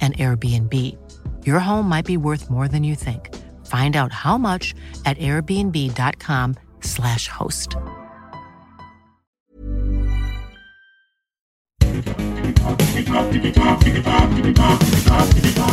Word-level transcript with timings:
an 0.00 0.12
Airbnb. 0.14 0.96
Your 1.44 1.58
home 1.58 1.88
might 1.88 2.04
be 2.04 2.16
worth 2.16 2.48
more 2.50 2.68
than 2.68 2.84
you 2.84 2.94
think. 2.94 3.34
Find 3.66 3.96
out 3.96 4.12
how 4.12 4.38
much 4.38 4.76
at 5.04 5.18
airbnb.com/slash 5.18 7.26
host. 7.28 7.76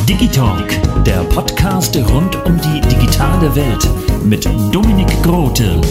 Digitalk, 0.05 0.67
der 1.05 1.23
Podcast 1.25 1.95
rund 1.95 2.35
um 2.45 2.59
die 2.61 2.81
digitale 2.81 3.55
Welt 3.55 3.87
mit 4.23 4.45
Dominik 4.71 5.21
Grote. 5.23 5.81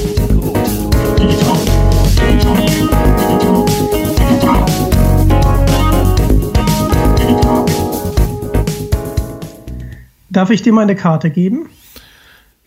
Darf 10.35 10.51
ich 10.51 10.63
dir 10.63 10.73
meine 10.73 10.97
Karte 10.97 11.31
geben? 11.31 11.69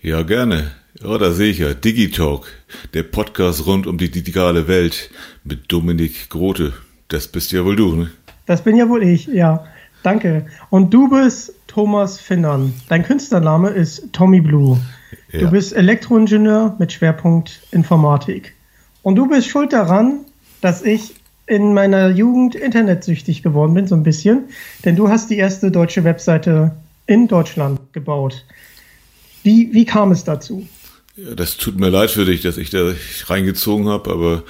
Ja, 0.01 0.23
gerne. 0.23 0.71
Ja, 1.03 1.17
da 1.17 1.31
sehe 1.31 1.51
ich 1.51 1.57
ja. 1.57 1.73
Digitalk, 1.73 2.47
der 2.93 3.03
Podcast 3.03 3.65
rund 3.65 3.87
um 3.87 3.97
die 3.97 4.09
digitale 4.09 4.69
Welt 4.69 5.11
mit 5.43 5.69
Dominik 5.69 6.29
Grote. 6.29 6.71
Das 7.09 7.27
bist 7.27 7.51
ja 7.51 7.65
wohl 7.65 7.75
du, 7.75 7.93
ne? 7.93 8.11
Das 8.45 8.61
bin 8.63 8.77
ja 8.77 8.87
wohl 8.87 9.03
ich, 9.03 9.27
ja. 9.27 9.65
Danke. 10.01 10.45
Und 10.69 10.93
du 10.93 11.09
bist 11.09 11.55
Thomas 11.67 12.21
Finnern. 12.21 12.73
Dein 12.87 13.03
Künstlername 13.03 13.71
ist 13.71 14.13
Tommy 14.13 14.39
Blue. 14.39 14.79
Ja. 15.33 15.41
Du 15.41 15.51
bist 15.51 15.75
Elektroingenieur 15.75 16.77
mit 16.79 16.93
Schwerpunkt 16.93 17.63
Informatik. 17.71 18.55
Und 19.01 19.17
du 19.17 19.27
bist 19.27 19.49
schuld 19.49 19.73
daran, 19.73 20.21
dass 20.61 20.83
ich 20.83 21.15
in 21.47 21.73
meiner 21.73 22.07
Jugend 22.11 22.55
internetsüchtig 22.55 23.43
geworden 23.43 23.73
bin, 23.73 23.87
so 23.87 23.95
ein 23.95 24.03
bisschen. 24.03 24.45
Denn 24.85 24.95
du 24.95 25.09
hast 25.09 25.29
die 25.29 25.37
erste 25.37 25.69
deutsche 25.69 26.05
Webseite 26.05 26.71
in 27.07 27.27
Deutschland 27.27 27.79
gebaut. 27.93 28.45
Wie, 29.43 29.73
wie 29.73 29.85
kam 29.85 30.11
es 30.11 30.23
dazu? 30.23 30.67
Ja, 31.17 31.33
das 31.33 31.57
tut 31.57 31.79
mir 31.79 31.89
leid 31.89 32.11
für 32.11 32.25
dich, 32.25 32.41
dass 32.41 32.57
ich 32.57 32.69
da 32.69 32.93
reingezogen 33.25 33.87
habe, 33.89 34.11
aber 34.11 34.43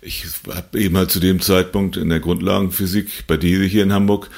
ich 0.00 0.24
habe 0.48 0.80
eben 0.80 0.96
halt 0.96 1.10
zu 1.10 1.20
dem 1.20 1.40
Zeitpunkt 1.42 1.98
in 1.98 2.08
der 2.08 2.18
Grundlagenphysik 2.20 3.26
bei 3.26 3.36
DISE 3.36 3.64
hier 3.64 3.82
in 3.82 3.92
Hamburg 3.92 4.30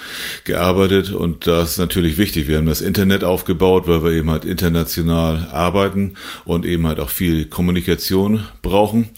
gearbeitet 0.43 1.13
und 1.13 1.47
da 1.47 1.63
ist 1.63 1.79
natürlich 1.79 2.19
wichtig. 2.19 2.49
Wir 2.49 2.59
haben 2.59 2.67
das 2.67 2.81
Internet 2.81 3.23
aufgebaut, 3.23 3.87
weil 3.87 4.03
wir 4.03 4.11
eben 4.11 4.31
halt 4.33 4.45
international 4.45 5.47
arbeiten 5.53 6.15
und 6.45 6.67
eben 6.67 6.89
halt 6.89 6.99
auch 6.99 7.11
viel 7.11 7.45
Kommunikation 7.45 8.45
brauchen. 8.63 9.09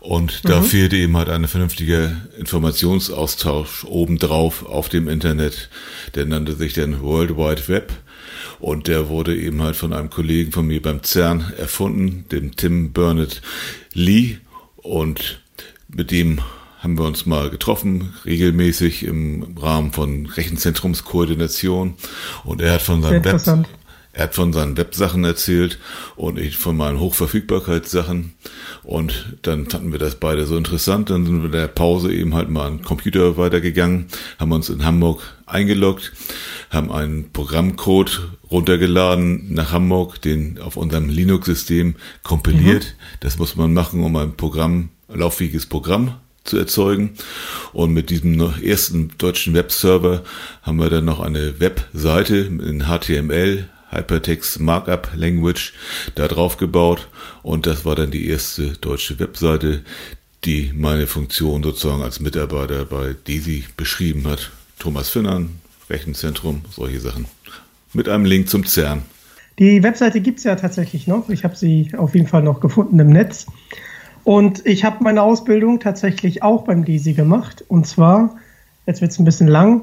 Und 0.00 0.48
da 0.48 0.60
Mhm. 0.60 0.64
fehlte 0.64 0.96
eben 0.96 1.16
halt 1.18 1.28
ein 1.28 1.46
vernünftiger 1.48 2.16
Informationsaustausch 2.38 3.84
obendrauf 3.84 4.64
auf 4.64 4.88
dem 4.88 5.08
Internet. 5.08 5.68
Der 6.14 6.24
nannte 6.24 6.54
sich 6.54 6.72
dann 6.72 7.02
World 7.02 7.36
Wide 7.36 7.68
Web. 7.68 7.92
Und 8.58 8.88
der 8.88 9.08
wurde 9.08 9.36
eben 9.36 9.62
halt 9.62 9.76
von 9.76 9.92
einem 9.92 10.10
Kollegen 10.10 10.52
von 10.52 10.66
mir 10.66 10.80
beim 10.80 11.02
CERN 11.02 11.52
erfunden, 11.58 12.24
dem 12.30 12.56
Tim 12.56 12.92
Burnett 12.92 13.42
Lee. 13.92 14.38
Und 14.76 15.40
mit 15.88 16.10
dem 16.10 16.40
haben 16.80 16.98
wir 16.98 17.04
uns 17.04 17.26
mal 17.26 17.50
getroffen, 17.50 18.14
regelmäßig 18.24 19.04
im 19.04 19.56
Rahmen 19.58 19.92
von 19.92 20.26
Rechenzentrumskoordination. 20.26 21.94
Und 22.44 22.60
er 22.60 22.74
hat 22.74 22.82
von 22.82 23.02
seinem 23.02 23.24
Web, 23.24 23.66
er 24.12 24.22
hat 24.22 24.34
von 24.34 24.54
seinen 24.54 24.78
Websachen 24.78 25.24
erzählt 25.24 25.78
und 26.16 26.38
ich 26.38 26.56
von 26.56 26.74
meinen 26.74 27.00
Hochverfügbarkeitssachen. 27.00 28.32
Und 28.82 29.36
dann 29.42 29.68
fanden 29.68 29.92
wir 29.92 29.98
das 29.98 30.14
beide 30.14 30.46
so 30.46 30.56
interessant. 30.56 31.10
Dann 31.10 31.26
sind 31.26 31.40
wir 31.40 31.46
in 31.46 31.52
der 31.52 31.66
Pause 31.66 32.12
eben 32.12 32.34
halt 32.34 32.48
mal 32.48 32.66
an 32.66 32.78
den 32.78 32.84
Computer 32.84 33.36
weitergegangen, 33.36 34.06
haben 34.38 34.52
uns 34.52 34.70
in 34.70 34.84
Hamburg 34.84 35.20
eingeloggt, 35.44 36.12
haben 36.70 36.90
einen 36.92 37.32
Programmcode 37.32 38.28
runtergeladen 38.50 39.52
nach 39.54 39.72
Hamburg, 39.72 40.20
den 40.22 40.58
auf 40.58 40.76
unserem 40.76 41.08
Linux-System 41.08 41.96
kompiliert. 42.22 42.96
Das 43.20 43.38
muss 43.38 43.56
man 43.56 43.72
machen, 43.72 44.02
um 44.02 44.16
ein 44.16 44.36
Programm, 44.36 44.90
lauffähiges 45.08 45.66
Programm 45.66 46.14
zu 46.44 46.56
erzeugen. 46.58 47.14
Und 47.72 47.92
mit 47.92 48.10
diesem 48.10 48.40
ersten 48.62 49.10
deutschen 49.18 49.54
Webserver 49.54 50.22
haben 50.62 50.78
wir 50.78 50.90
dann 50.90 51.04
noch 51.04 51.20
eine 51.20 51.60
Webseite 51.60 52.36
in 52.36 52.84
HTML, 52.86 53.68
Hypertext 53.90 54.60
Markup 54.60 55.10
Language, 55.14 55.72
da 56.14 56.28
drauf 56.28 56.56
gebaut. 56.56 57.08
Und 57.42 57.66
das 57.66 57.84
war 57.84 57.94
dann 57.94 58.10
die 58.10 58.28
erste 58.28 58.72
deutsche 58.72 59.18
Webseite, 59.18 59.82
die 60.44 60.72
meine 60.74 61.06
Funktion 61.06 61.62
sozusagen 61.62 62.02
als 62.02 62.20
Mitarbeiter 62.20 62.84
bei 62.84 63.14
DESI 63.26 63.64
beschrieben 63.76 64.26
hat. 64.26 64.50
Thomas 64.78 65.08
Finnern, 65.08 65.60
Rechenzentrum, 65.88 66.62
solche 66.70 67.00
Sachen. 67.00 67.26
Mit 67.92 68.08
einem 68.08 68.24
Link 68.24 68.48
zum 68.48 68.64
CERN. 68.64 69.02
Die 69.58 69.82
Webseite 69.82 70.20
gibt 70.20 70.38
es 70.38 70.44
ja 70.44 70.56
tatsächlich 70.56 71.06
noch. 71.06 71.30
Ich 71.30 71.44
habe 71.44 71.56
sie 71.56 71.90
auf 71.96 72.14
jeden 72.14 72.26
Fall 72.26 72.42
noch 72.42 72.60
gefunden 72.60 72.98
im 72.98 73.08
Netz. 73.08 73.46
Und 74.24 74.66
ich 74.66 74.84
habe 74.84 75.02
meine 75.02 75.22
Ausbildung 75.22 75.80
tatsächlich 75.80 76.42
auch 76.42 76.64
beim 76.64 76.84
DISI 76.84 77.14
gemacht. 77.14 77.64
Und 77.68 77.86
zwar, 77.86 78.36
jetzt 78.86 79.00
wird 79.00 79.12
es 79.12 79.18
ein 79.18 79.24
bisschen 79.24 79.46
lang, 79.48 79.82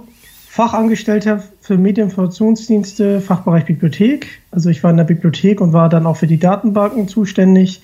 Fachangestellter 0.50 1.44
für 1.62 1.78
Medieninformationsdienste, 1.80 3.22
Fachbereich 3.22 3.66
Bibliothek. 3.66 4.42
Also 4.52 4.69
ich 4.69 4.84
war 4.84 4.92
in 4.92 4.97
der 4.97 5.06
Bibliothek 5.06 5.59
und 5.59 5.74
war 5.74 5.90
dann 5.90 6.06
auch 6.06 6.18
für 6.18 6.28
die 6.28 6.38
Datenbanken 6.38 7.08
zuständig. 7.08 7.81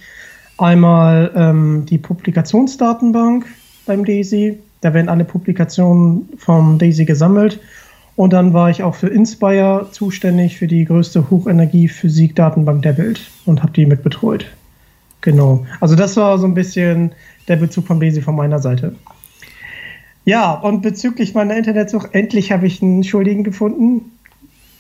Einmal 0.60 1.32
ähm, 1.34 1.86
die 1.90 1.98
Publikationsdatenbank 1.98 3.48
beim 3.88 4.06
DAISY. 4.06 4.60
Da 4.82 4.94
werden 4.94 5.10
alle 5.10 5.26
Publikationen 5.26 6.30
vom 6.38 6.78
DAISY 6.78 7.06
gesammelt. 7.06 7.60
Und 8.20 8.34
dann 8.34 8.52
war 8.52 8.70
ich 8.70 8.84
auch 8.84 8.96
für 8.96 9.08
Inspire 9.08 9.88
zuständig 9.94 10.58
für 10.58 10.68
die 10.68 10.84
größte 10.84 11.30
Hochenergie-Physik-Datenbank 11.30 12.82
der 12.82 12.98
Welt 12.98 13.22
und 13.46 13.64
habe 13.64 13.72
die 13.72 13.86
mit 13.86 14.04
betreut. 14.04 14.46
Genau. 15.22 15.66
Also 15.80 15.96
das 15.96 16.18
war 16.18 16.38
so 16.38 16.46
ein 16.46 16.54
bisschen 16.54 17.14
der 17.48 17.56
Bezug 17.56 17.88
vom 17.88 18.02
DAISY 18.02 18.22
von 18.22 18.36
meiner 18.36 18.60
Seite. 18.60 18.94
Ja, 20.26 20.52
und 20.52 20.82
bezüglich 20.82 21.34
meiner 21.34 21.56
Internetsuche, 21.56 22.10
endlich 22.12 22.52
habe 22.52 22.68
ich 22.68 22.84
einen 22.84 23.06
Schuldigen 23.06 23.46
gefunden. 23.46 24.12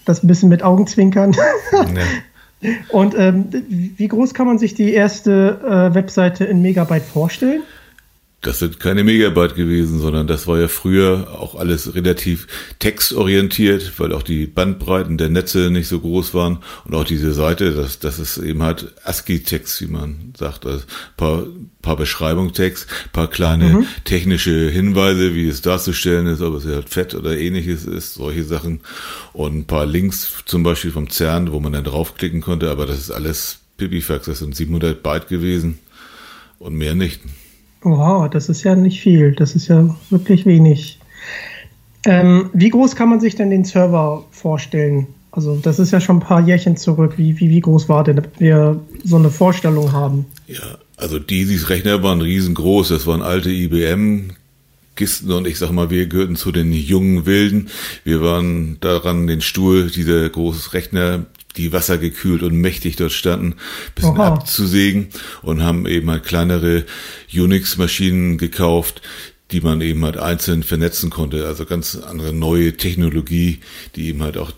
Das 0.04 0.22
ein 0.22 0.28
bisschen 0.28 0.50
mit 0.50 0.62
Augenzwinkern. 0.62 1.32
Ja. 1.32 1.86
Und 2.90 3.18
ähm, 3.18 3.46
wie 3.70 4.10
groß 4.10 4.34
kann 4.34 4.48
man 4.48 4.60
sich 4.60 4.74
die 4.74 4.92
erste 4.92 5.62
äh, 5.66 5.96
Webseite 5.96 6.44
in 6.44 6.62
Megabyte 6.62 7.04
vorstellen? 7.04 7.62
Das 8.42 8.60
sind 8.60 8.80
keine 8.80 9.04
Megabyte 9.04 9.56
gewesen, 9.56 10.00
sondern 10.00 10.26
das 10.26 10.48
war 10.48 10.58
ja 10.58 10.70
früher 10.70 11.28
auch 11.38 11.56
alles 11.56 11.94
relativ 11.94 12.48
textorientiert, 12.80 14.00
weil 14.00 14.14
auch 14.14 14.24
die 14.24 14.48
Bandbreiten 14.48 15.18
der 15.18 15.28
Netze 15.28 15.70
nicht 15.70 15.90
so 15.90 16.00
groß 16.00 16.34
waren. 16.34 16.60
Und 16.86 16.96
auch 16.96 17.04
diese 17.04 17.34
Seite, 17.34 17.74
das, 17.74 18.00
das 18.00 18.18
ist 18.18 18.38
eben 18.38 18.64
halt 18.64 18.94
ASCII-Text, 19.04 19.82
wie 19.82 19.88
man 19.88 20.34
sagt, 20.38 20.66
also 20.66 20.86
paar, 21.18 21.48
paar 21.82 21.98
Beschreibungstext, 21.98 22.88
paar 23.12 23.30
kleine 23.30 23.86
technische 24.06 24.70
Hinweise, 24.70 25.36
wie 25.36 25.50
es 25.50 25.62
darzustellen 25.62 26.28
ist, 26.28 26.42
ob 26.42 26.56
es 26.56 26.66
halt 26.66 26.88
fett 26.88 27.16
oder 27.16 27.38
ähnliches 27.38 27.86
ist, 27.86 28.14
solche 28.14 28.46
Sachen. 28.46 28.80
Und 29.34 29.58
ein 29.58 29.66
paar 29.66 29.86
Links 29.86 30.32
zum 30.46 30.64
Beispiel 30.64 30.92
vom 30.92 31.10
CERN, 31.10 31.52
wo 31.52 31.60
man 31.60 31.74
dann 31.74 31.84
draufklicken 31.84 32.40
konnte, 32.40 32.72
aber 32.72 32.86
das 32.86 33.00
ist 33.00 33.12
alles 33.12 33.60
Pipifax, 33.76 34.28
das 34.28 34.40
sind 34.40 34.56
700 34.56 35.04
Byte 35.04 35.28
gewesen 35.28 35.80
und 36.58 36.76
mehr 36.76 36.96
nicht. 36.96 37.20
Wow, 37.82 38.30
das 38.30 38.50
ist 38.50 38.64
ja 38.64 38.76
nicht 38.76 39.02
viel. 39.02 39.34
Das 39.34 39.56
ist 39.56 39.68
ja 39.68 39.96
wirklich 40.10 40.46
wenig. 40.46 41.00
Ähm, 42.06 42.50
wie 42.54 42.70
groß 42.70 42.96
kann 42.96 43.10
man 43.10 43.20
sich 43.20 43.36
denn 43.36 43.50
den 43.50 43.66
Server 43.66 44.26
vorstellen? 44.32 45.08
Also 45.32 45.58
das 45.62 45.80
ist 45.80 45.92
ja 45.92 46.02
schon 46.02 46.18
ein 46.18 46.22
paar 46.22 46.42
Jährchen 46.42 46.76
zurück. 46.76 47.14
Wie, 47.18 47.40
wie, 47.40 47.50
wie 47.50 47.62
groß 47.62 47.88
war 47.88 48.04
der, 48.04 48.16
damit 48.16 48.40
wir 48.40 48.80
so 49.04 49.18
eine 49.18 49.30
Vorstellung 49.30 49.92
haben? 49.92 50.26
Ja, 50.48 50.78
also 50.98 51.20
dieses 51.20 51.70
Rechner 51.70 52.02
waren 52.04 52.22
riesengroß. 52.22 52.90
Das 52.90 53.06
waren 53.08 53.22
alte 53.22 53.52
IBM 53.52 54.32
Kisten 54.96 55.32
und 55.32 55.48
ich 55.48 55.58
sag 55.58 55.72
mal, 55.72 55.90
wir 55.90 56.08
gehörten 56.08 56.36
zu 56.36 56.52
den 56.52 56.74
jungen 56.74 57.26
Wilden. 57.26 57.70
Wir 58.04 58.22
waren 58.22 58.78
daran, 58.82 59.28
den 59.28 59.40
Stuhl, 59.40 59.90
dieser 59.90 60.28
große 60.30 60.74
Rechner, 60.74 61.26
die 61.60 61.74
wassergekühlt 61.74 62.42
und 62.42 62.56
mächtig 62.56 62.96
dort 62.96 63.12
standen, 63.12 63.56
bisschen 63.94 64.16
Aha. 64.20 64.36
abzusägen 64.36 65.10
und 65.42 65.62
haben 65.62 65.86
eben 65.86 66.10
halt 66.10 66.24
kleinere 66.24 66.86
Unix-Maschinen 67.34 68.38
gekauft, 68.38 69.02
die 69.52 69.62
man 69.62 69.82
eben 69.82 70.06
halt 70.06 70.18
einzeln 70.18 70.64
vernetzen 70.64 71.10
konnte. 71.10 71.46
Also 71.46 71.66
ganz 71.66 71.96
andere 71.96 72.34
neue 72.34 72.78
Technologie, 72.78 73.60
die 73.96 74.08
eben 74.08 74.22
halt 74.24 74.38
auch 74.38 74.52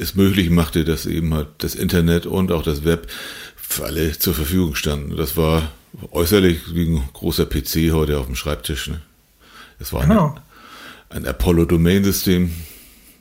es 0.00 0.14
möglich 0.16 0.50
machte, 0.50 0.84
dass 0.84 1.06
eben 1.06 1.32
halt 1.32 1.48
das 1.58 1.74
Internet 1.74 2.26
und 2.26 2.52
auch 2.52 2.62
das 2.62 2.84
Web 2.84 3.08
für 3.56 3.84
alle 3.84 4.18
zur 4.18 4.34
Verfügung 4.34 4.74
standen. 4.74 5.16
Das 5.16 5.36
war 5.36 5.72
äußerlich 6.10 6.74
wie 6.74 6.88
ein 6.88 7.08
großer 7.12 7.46
PC 7.46 7.92
heute 7.92 8.18
auf 8.18 8.26
dem 8.26 8.34
Schreibtisch. 8.34 8.88
Ne? 8.88 9.00
Es 9.78 9.92
war 9.92 10.06
genau. 10.06 10.36
ein, 11.08 11.22
ein 11.22 11.26
Apollo-Domain-System, 11.26 12.50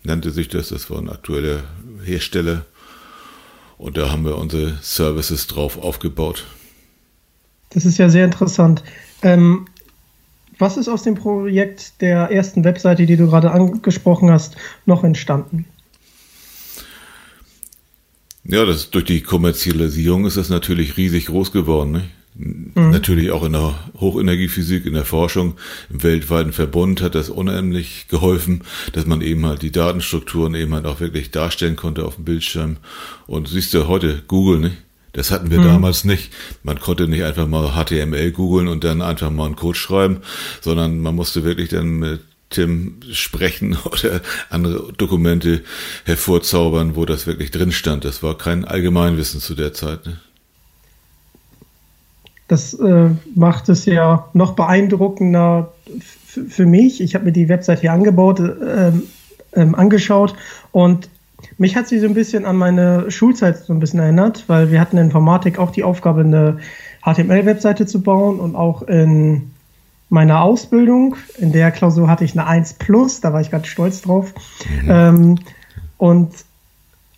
nannte 0.04 0.32
sich 0.32 0.50
das. 0.50 0.70
Das 0.70 0.90
war 0.90 0.98
ein 0.98 1.10
aktueller 1.10 1.64
Hersteller. 2.04 2.66
Und 3.78 3.98
da 3.98 4.12
haben 4.12 4.26
wir 4.26 4.38
unsere 4.38 4.78
Services 4.82 5.48
drauf 5.48 5.78
aufgebaut. 5.78 6.46
Das 7.70 7.86
ist 7.86 7.98
ja 7.98 8.10
sehr 8.10 8.26
interessant. 8.26 8.84
Ähm, 9.22 9.66
was 10.60 10.78
ist 10.78 10.88
aus 10.88 11.04
dem 11.04 11.16
Projekt 11.16 12.02
der 12.02 12.32
ersten 12.32 12.64
Webseite, 12.64 13.06
die 13.06 13.18
du 13.18 13.28
gerade 13.28 13.52
angesprochen 13.52 14.30
hast, 14.30 14.56
noch 14.86 15.04
entstanden? 15.04 15.66
Ja, 18.44 18.66
das, 18.66 18.90
durch 18.90 19.06
die 19.06 19.22
Kommerzialisierung 19.22 20.26
ist 20.26 20.38
das 20.38 20.50
natürlich 20.50 20.98
riesig 20.98 21.28
groß 21.28 21.52
geworden. 21.52 21.92
Ne? 21.92 22.04
Mhm. 22.36 22.72
Natürlich 22.92 23.32
auch 23.32 23.44
in 23.44 23.54
der 23.54 23.76
Hochenergiephysik, 24.00 24.86
in 24.86 24.94
der 24.94 25.06
Forschung, 25.06 25.56
im 25.90 26.04
weltweiten 26.04 26.54
Verbund 26.54 27.02
hat 27.02 27.16
das 27.16 27.30
unheimlich 27.30 28.08
geholfen, 28.08 28.64
dass 28.94 29.06
man 29.06 29.22
eben 29.22 29.46
halt 29.46 29.62
die 29.62 29.72
Datenstrukturen 29.72 30.56
eben 30.56 30.74
halt 30.74 30.86
auch 30.86 31.00
wirklich 31.00 31.32
darstellen 31.32 31.76
konnte 31.76 32.06
auf 32.06 32.16
dem 32.16 32.26
Bildschirm. 32.26 32.78
Und 33.28 33.48
siehst 33.48 33.74
du 33.74 33.88
heute 33.88 34.24
Google, 34.28 34.60
nicht? 34.60 34.78
Das 35.14 35.30
hatten 35.30 35.52
wir 35.52 35.60
mhm. 35.60 35.66
damals 35.66 36.06
nicht. 36.06 36.34
Man 36.64 36.80
konnte 36.80 37.08
nicht 37.08 37.24
einfach 37.24 37.48
mal 37.48 37.74
HTML 37.74 38.32
googeln 38.32 38.68
und 38.68 38.84
dann 38.84 39.04
einfach 39.04 39.30
mal 39.30 39.46
einen 39.46 39.56
Code 39.56 39.78
schreiben, 39.78 40.18
sondern 40.60 41.00
man 41.00 41.14
musste 41.16 41.44
wirklich 41.44 41.70
dann 41.70 42.00
mit 42.00 42.22
Tim 42.50 43.00
sprechen 43.12 43.78
oder 43.84 44.22
andere 44.50 44.92
Dokumente 44.94 45.62
hervorzaubern, 46.06 46.96
wo 46.96 47.06
das 47.06 47.28
wirklich 47.28 47.52
drin 47.52 47.72
stand. 47.72 48.06
Das 48.06 48.24
war 48.24 48.38
kein 48.38 48.66
Allgemeinwissen 48.66 49.40
zu 49.40 49.54
der 49.54 49.74
Zeit. 49.74 50.08
Ne? 50.08 50.18
Das 52.54 52.76
äh, 52.76 53.10
macht 53.34 53.68
es 53.70 53.86
ja 53.86 54.28
noch 54.34 54.54
beeindruckender 54.54 55.74
für 56.28 56.68
mich. 56.68 57.02
Ich 57.02 57.16
habe 57.16 57.26
mir 57.26 57.32
die 57.32 57.50
Website 57.50 57.80
hier 57.80 57.92
angebaut, 57.92 58.40
äh, 58.40 58.90
äh, 59.54 59.74
angeschaut 59.74 60.36
und 60.72 61.10
mich 61.58 61.76
hat 61.76 61.88
sie 61.88 61.98
so 61.98 62.06
ein 62.06 62.14
bisschen 62.14 62.46
an 62.46 62.56
meine 62.56 63.10
Schulzeit 63.10 63.58
so 63.58 63.74
ein 63.74 63.80
bisschen 63.80 64.00
erinnert, 64.00 64.44
weil 64.46 64.70
wir 64.70 64.80
hatten 64.80 64.98
in 64.98 65.06
Informatik 65.06 65.58
auch 65.58 65.72
die 65.72 65.84
Aufgabe, 65.84 66.22
eine 66.22 66.60
HTML-Webseite 67.02 67.88
zu 67.88 68.04
bauen 68.04 68.40
und 68.40 68.56
auch 68.56 68.84
in 68.84 69.50
meiner 70.10 70.44
Ausbildung, 70.44 71.16
in 71.40 71.54
der 71.54 71.72
Klausur 71.72 72.08
hatte 72.08 72.24
ich 72.24 72.34
eine 72.34 72.46
1 72.46 72.76
plus, 72.76 73.20
da 73.20 73.34
war 73.34 73.42
ich 73.42 73.50
ganz 73.50 73.66
stolz 73.66 74.04
drauf. 74.04 74.32
Mhm. 74.84 74.90
Ähm, 74.92 75.40
und 75.98 76.30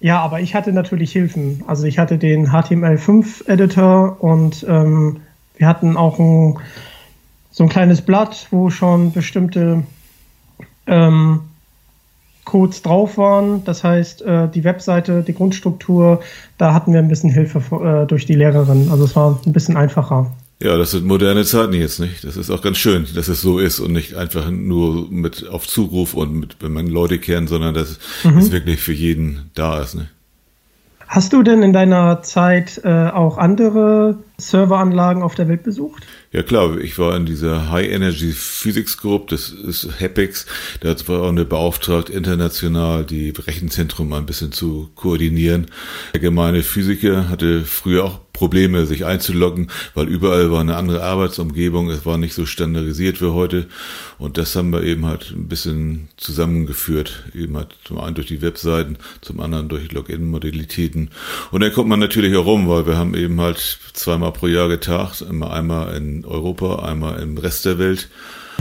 ja, 0.06 0.22
aber 0.22 0.40
ich 0.40 0.54
hatte 0.54 0.72
natürlich 0.72 1.12
Hilfen. 1.12 1.64
Also 1.68 1.86
ich 1.86 1.98
hatte 1.98 2.18
den 2.18 2.50
HTML5-Editor 2.50 4.22
und 4.22 4.64
ähm, 4.70 5.22
wir 5.58 5.68
hatten 5.68 5.98
auch 5.98 6.20
ein, 6.20 6.58
so 7.52 7.64
ein 7.64 7.70
kleines 7.70 8.02
Blatt, 8.02 8.48
wo 8.52 8.70
schon 8.70 9.12
bestimmte 9.12 9.84
ähm, 10.88 11.42
Codes 12.44 12.82
drauf 12.82 13.18
waren. 13.18 13.64
Das 13.66 13.84
heißt, 13.84 14.22
äh, 14.22 14.48
die 14.50 14.64
Webseite, 14.64 15.24
die 15.24 15.34
Grundstruktur, 15.34 16.22
da 16.58 16.74
hatten 16.74 16.94
wir 16.94 17.00
ein 17.00 17.08
bisschen 17.08 17.32
Hilfe 17.32 17.60
äh, 18.04 18.08
durch 18.08 18.26
die 18.26 18.36
Lehrerin. 18.36 18.90
Also 18.92 19.04
es 19.06 19.16
war 19.16 19.40
ein 19.46 19.54
bisschen 19.54 19.78
einfacher. 19.78 20.32
Ja, 20.62 20.78
das 20.78 20.92
sind 20.92 21.06
moderne 21.06 21.44
Zeiten 21.44 21.74
jetzt, 21.74 22.00
nicht? 22.00 22.24
Das 22.24 22.38
ist 22.38 22.50
auch 22.50 22.62
ganz 22.62 22.78
schön, 22.78 23.06
dass 23.14 23.28
es 23.28 23.42
so 23.42 23.60
ist 23.60 23.82
und 23.82 23.92
nicht 23.92 24.16
einfach 24.16 24.50
nur 24.50 25.12
mit 25.12 25.48
auf 25.50 25.68
Zuruf 25.68 26.14
und 26.14 26.34
mit, 26.34 26.58
wenn 26.62 26.72
man 26.72 26.88
Leute 26.88 27.20
kennt, 27.20 27.50
sondern 27.50 27.74
dass 27.74 28.00
mhm. 28.24 28.38
es 28.38 28.52
wirklich 28.52 28.80
für 28.80 28.94
jeden 28.94 29.52
da 29.54 29.82
ist, 29.82 29.96
ne? 29.96 30.08
Hast 31.08 31.34
du 31.34 31.44
denn 31.44 31.62
in 31.62 31.72
deiner 31.72 32.24
Zeit 32.24 32.82
äh, 32.84 33.10
auch 33.10 33.38
andere 33.38 34.18
Serveranlagen 34.38 35.24
auf 35.24 35.36
der 35.36 35.48
Welt 35.48 35.64
besucht? 35.64 36.04
Ja 36.32 36.44
klar, 36.44 36.78
ich 36.78 37.00
war 37.00 37.16
in 37.16 37.26
dieser 37.26 37.72
High 37.72 37.90
Energy 37.90 38.32
Physics 38.34 38.98
Group, 38.98 39.30
das 39.30 39.50
ist 39.50 40.00
HAPEX, 40.00 40.46
da 40.82 40.96
war 41.08 41.22
auch 41.22 41.30
eine 41.30 41.46
beauftragt, 41.46 42.10
international 42.10 43.06
die 43.06 43.30
Rechenzentrum 43.30 44.12
ein 44.14 44.26
bisschen 44.26 44.52
zu 44.52 44.90
koordinieren. 44.96 45.68
Der 46.14 46.20
gemeine 46.20 46.64
Physiker 46.64 47.30
hatte 47.30 47.64
früher 47.64 48.04
auch 48.04 48.20
Probleme, 48.36 48.86
sich 48.86 49.06
einzuloggen, 49.06 49.72
weil 49.94 50.10
überall 50.10 50.52
war 50.52 50.60
eine 50.60 50.76
andere 50.76 51.02
Arbeitsumgebung, 51.02 51.90
es 51.90 52.06
war 52.06 52.18
nicht 52.18 52.34
so 52.34 52.46
standardisiert 52.46 53.22
wie 53.22 53.32
heute. 53.32 53.68
Und 54.18 54.38
das 54.38 54.58
haben 54.58 54.72
wir 54.72 54.84
eben 54.84 55.06
halt 55.06 55.32
ein 55.32 55.48
bisschen 55.48 56.10
zusammengeführt, 56.18 57.24
eben 57.34 57.56
halt 57.56 57.78
zum 57.86 57.98
einen 57.98 58.16
durch 58.16 58.28
die 58.28 58.42
Webseiten, 58.42 58.98
zum 59.22 59.40
anderen 59.40 59.70
durch 59.70 59.90
Login-Modalitäten. 59.94 61.12
Und 61.52 61.62
dann 61.62 61.72
kommt 61.72 61.88
man 61.88 62.00
natürlich 62.00 62.36
auch 62.36 62.46
rum, 62.46 62.68
weil 62.68 62.86
wir 62.86 62.98
haben 62.98 63.16
eben 63.16 63.40
halt 63.40 63.80
zweimal 63.94 64.25
pro 64.32 64.48
Jahr 64.48 64.68
getagt, 64.70 65.22
immer 65.22 65.52
einmal 65.52 65.96
in 65.96 66.26
Europa, 66.26 66.84
einmal 66.84 67.22
im 67.22 67.38
Rest 67.38 67.66
der 67.66 67.80
Welt. 67.80 68.10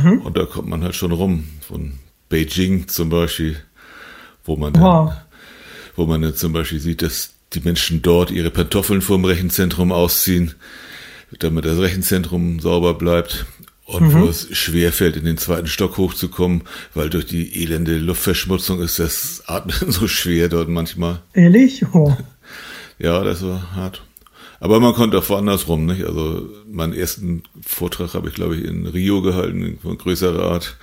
Mhm. 0.03 0.21
Und 0.21 0.37
da 0.37 0.45
kommt 0.45 0.69
man 0.69 0.83
halt 0.83 0.95
schon 0.95 1.13
rum, 1.13 1.45
von 1.61 1.95
Beijing 2.29 2.89
zum 2.89 3.09
Beispiel, 3.11 3.57
wo 4.45 4.57
man, 4.57 4.75
wow. 4.75 5.09
dann, 5.09 5.17
wo 5.97 6.07
man 6.07 6.23
dann 6.23 6.35
zum 6.35 6.53
Beispiel 6.53 6.81
sieht, 6.81 7.03
dass 7.03 7.35
die 7.53 7.61
Menschen 7.61 8.03
dort 8.03 8.31
ihre 8.31 8.51
Pantoffeln 8.51 9.03
vom 9.03 9.25
Rechenzentrum 9.25 9.93
ausziehen, 9.93 10.55
damit 11.39 11.65
das 11.65 11.79
Rechenzentrum 11.79 12.61
sauber 12.61 12.95
bleibt. 12.95 13.47
Und 13.87 14.15
mhm. 14.15 14.23
wo 14.23 14.25
es 14.29 14.49
schwer 14.57 14.93
fällt, 14.93 15.17
in 15.17 15.27
den 15.27 15.37
zweiten 15.37 15.67
Stock 15.67 15.99
hochzukommen, 15.99 16.63
weil 16.95 17.11
durch 17.11 17.27
die 17.27 17.63
elende 17.63 17.99
Luftverschmutzung 17.99 18.81
ist 18.81 18.99
das 18.99 19.43
Atmen 19.47 19.77
so 19.93 20.09
schwer 20.09 20.49
dort 20.49 20.71
manchmal. 20.71 21.21
Ehrlich? 21.35 21.85
Oh. 21.93 22.17
Ja, 22.99 23.23
das 23.23 23.45
war 23.45 23.75
hart. 23.77 24.03
Aber 24.65 24.81
man 24.81 24.95
konnte 24.95 25.19
auch 25.19 25.29
woanders 25.29 25.69
rum, 25.69 25.85
nicht? 25.85 26.07
Also 26.07 26.49
meinen 26.67 26.95
ersten 26.95 27.43
Vortrag 27.61 28.15
habe 28.15 28.31
ich, 28.31 28.35
glaube 28.35 28.57
ich, 28.57 28.65
in 28.65 28.87
Rio 28.87 29.21
gehalten, 29.21 29.79
von 29.83 29.99
größerer 29.99 30.43
Art. 30.43 30.79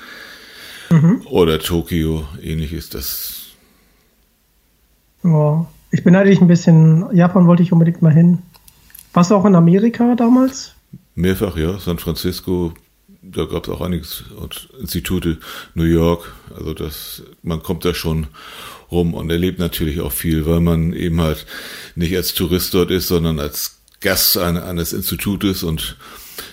Mhm. 0.91 1.23
Oder 1.25 1.57
Tokio, 1.57 2.27
ähnlich 2.43 2.73
ist 2.73 2.93
das. 2.93 3.47
Ja. 5.23 5.65
Ich 5.89 6.03
beneide 6.03 6.29
dich 6.29 6.39
ein 6.39 6.47
bisschen. 6.47 7.07
Japan 7.11 7.47
wollte 7.47 7.63
ich 7.63 7.73
unbedingt 7.73 8.03
mal 8.03 8.13
hin. 8.13 8.43
Warst 9.13 9.31
du 9.31 9.35
auch 9.35 9.45
in 9.45 9.55
Amerika 9.55 10.13
damals? 10.13 10.75
Mehrfach, 11.15 11.57
ja. 11.57 11.79
San 11.79 11.97
Francisco, 11.97 12.73
da 13.23 13.45
gab 13.45 13.63
es 13.63 13.73
auch 13.73 13.81
einiges 13.81 14.25
und 14.39 14.69
Institute, 14.79 15.39
New 15.73 15.85
York. 15.85 16.35
Also 16.55 16.75
das, 16.75 17.23
man 17.41 17.63
kommt 17.63 17.83
da 17.83 17.95
schon 17.95 18.27
rum 18.91 19.13
und 19.13 19.29
erlebt 19.29 19.59
natürlich 19.59 20.01
auch 20.01 20.11
viel, 20.11 20.45
weil 20.45 20.59
man 20.59 20.93
eben 20.93 21.21
halt 21.21 21.45
nicht 21.95 22.15
als 22.15 22.33
Tourist 22.33 22.73
dort 22.73 22.91
ist, 22.91 23.07
sondern 23.07 23.39
als 23.39 23.79
Gast 24.01 24.37
eines 24.37 24.93
Institutes 24.93 25.63
und 25.63 25.97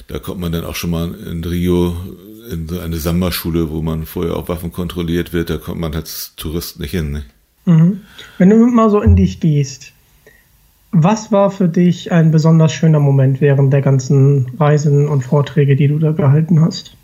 da 0.07 0.18
kommt 0.18 0.40
man 0.40 0.52
dann 0.52 0.64
auch 0.64 0.75
schon 0.75 0.90
mal 0.90 1.14
in 1.14 1.42
Rio 1.45 1.97
in 2.50 2.68
so 2.68 2.78
eine 2.80 2.97
Samba-Schule, 2.97 3.71
wo 3.71 3.83
man 3.83 4.07
vorher 4.07 4.37
auch 4.37 4.49
Waffen 4.49 4.73
kontrolliert 4.73 5.33
wird, 5.33 5.50
da 5.50 5.59
kommt 5.59 5.80
man 5.80 5.95
als 5.95 6.35
Tourist 6.37 6.80
nicht 6.80 6.92
hin. 6.92 7.12
Ne? 7.12 7.25
Mhm. 7.66 8.00
Wenn 8.38 8.50
du 8.50 8.57
mal 8.57 8.90
so 8.90 9.00
in 9.00 9.16
dich 9.16 9.40
gehst, 9.40 9.92
was 10.90 11.30
war 11.30 11.50
für 11.50 11.68
dich 11.68 12.12
ein 12.12 12.30
besonders 12.30 12.73
schöner 12.73 13.00
Moment 13.00 13.40
während 13.40 13.73
der 13.73 13.83
ganzen 13.83 14.50
Reisen 14.59 15.07
und 15.09 15.23
Vorträge, 15.23 15.76
die 15.76 15.88
du 15.88 15.99
da 15.99 16.12
gehalten 16.12 16.61
hast? 16.61 16.97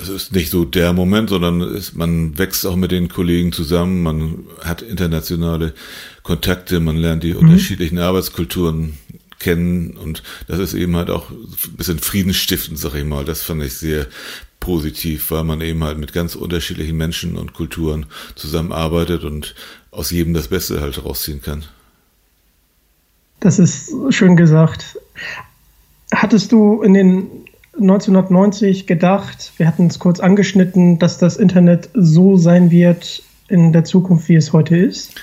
Es 0.00 0.08
ist 0.08 0.32
nicht 0.32 0.50
so 0.50 0.64
der 0.64 0.92
Moment, 0.92 1.30
sondern 1.30 1.60
ist, 1.60 1.94
man 1.94 2.36
wächst 2.38 2.66
auch 2.66 2.76
mit 2.76 2.90
den 2.90 3.08
Kollegen 3.08 3.52
zusammen, 3.52 4.02
man 4.02 4.46
hat 4.62 4.82
internationale 4.82 5.74
Kontakte, 6.22 6.80
man 6.80 6.96
lernt 6.96 7.22
die 7.22 7.34
mhm. 7.34 7.40
unterschiedlichen 7.40 7.98
Arbeitskulturen 7.98 8.98
kennen 9.38 9.90
und 9.96 10.22
das 10.46 10.58
ist 10.58 10.74
eben 10.74 10.96
halt 10.96 11.10
auch 11.10 11.30
ein 11.30 11.76
bisschen 11.76 11.98
friedensstiftend, 11.98 12.78
sag 12.78 12.94
ich 12.94 13.04
mal. 13.04 13.24
Das 13.24 13.42
fand 13.42 13.62
ich 13.62 13.74
sehr 13.74 14.06
positiv, 14.58 15.30
weil 15.30 15.44
man 15.44 15.60
eben 15.60 15.84
halt 15.84 15.98
mit 15.98 16.14
ganz 16.14 16.34
unterschiedlichen 16.34 16.96
Menschen 16.96 17.36
und 17.36 17.52
Kulturen 17.52 18.06
zusammenarbeitet 18.34 19.22
und 19.24 19.54
aus 19.90 20.10
jedem 20.10 20.32
das 20.32 20.48
Beste 20.48 20.80
halt 20.80 21.04
rausziehen 21.04 21.42
kann. 21.42 21.64
Das 23.40 23.58
ist 23.58 23.92
schön 24.08 24.36
gesagt. 24.36 24.98
Hattest 26.14 26.50
du 26.50 26.82
in 26.82 26.94
den 26.94 27.43
1990 27.80 28.86
gedacht, 28.86 29.52
wir 29.56 29.66
hatten 29.66 29.86
es 29.86 29.98
kurz 29.98 30.20
angeschnitten, 30.20 30.98
dass 30.98 31.18
das 31.18 31.36
Internet 31.36 31.90
so 31.94 32.36
sein 32.36 32.70
wird 32.70 33.22
in 33.48 33.72
der 33.72 33.84
Zukunft, 33.84 34.28
wie 34.28 34.36
es 34.36 34.52
heute 34.52 34.76
ist? 34.76 35.14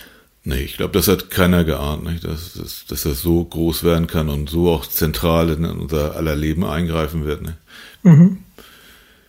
Nee, 0.43 0.61
ich 0.61 0.77
glaube, 0.77 0.93
das 0.93 1.07
hat 1.07 1.29
keiner 1.29 1.63
geahnt, 1.63 2.03
nicht? 2.03 2.23
Dass, 2.23 2.53
dass, 2.53 2.85
dass 2.87 3.03
das 3.03 3.21
so 3.21 3.43
groß 3.45 3.83
werden 3.83 4.07
kann 4.07 4.29
und 4.29 4.49
so 4.49 4.71
auch 4.71 4.85
zentral 4.87 5.49
in 5.49 5.65
unser 5.65 6.15
aller 6.15 6.35
Leben 6.35 6.65
eingreifen 6.65 7.25
wird. 7.25 7.43
Ne? 7.43 7.57
Mhm. 8.01 8.39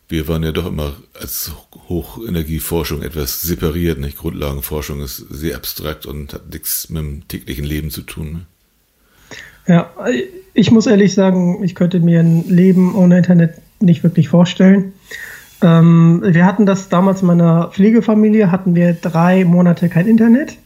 Wir 0.09 0.27
waren 0.29 0.43
ja 0.43 0.53
doch 0.53 0.67
immer 0.67 0.95
als 1.19 1.53
Hochenergieforschung 1.89 3.03
etwas 3.03 3.43
separiert. 3.43 3.99
Nicht? 3.99 4.17
Grundlagenforschung 4.17 5.03
ist 5.03 5.17
sehr 5.17 5.57
abstrakt 5.57 6.07
und 6.07 6.33
hat 6.33 6.51
nichts 6.51 6.89
mit 6.89 7.03
dem 7.03 7.29
täglichen 7.29 7.65
Leben 7.65 7.91
zu 7.91 8.03
tun. 8.03 8.33
Ne? 8.33 8.47
Ja, 9.75 9.93
ich 10.55 10.71
muss 10.71 10.87
ehrlich 10.87 11.15
sagen, 11.15 11.63
ich 11.63 11.75
könnte 11.75 12.01
mir 12.01 12.21
ein 12.21 12.45
Leben 12.49 12.95
ohne 12.95 13.19
Internet 13.19 13.55
nicht 13.81 14.03
wirklich 14.03 14.29
vorstellen. 14.29 14.93
Ähm, 15.63 16.23
wir 16.25 16.45
hatten 16.45 16.67
das 16.67 16.89
damals 16.89 17.23
in 17.23 17.29
meiner 17.29 17.69
Pflegefamilie, 17.69 18.51
hatten 18.51 18.75
wir 18.75 18.95
drei 18.95 19.45
Monate 19.45 19.89
kein 19.89 20.07
Internet. 20.07 20.59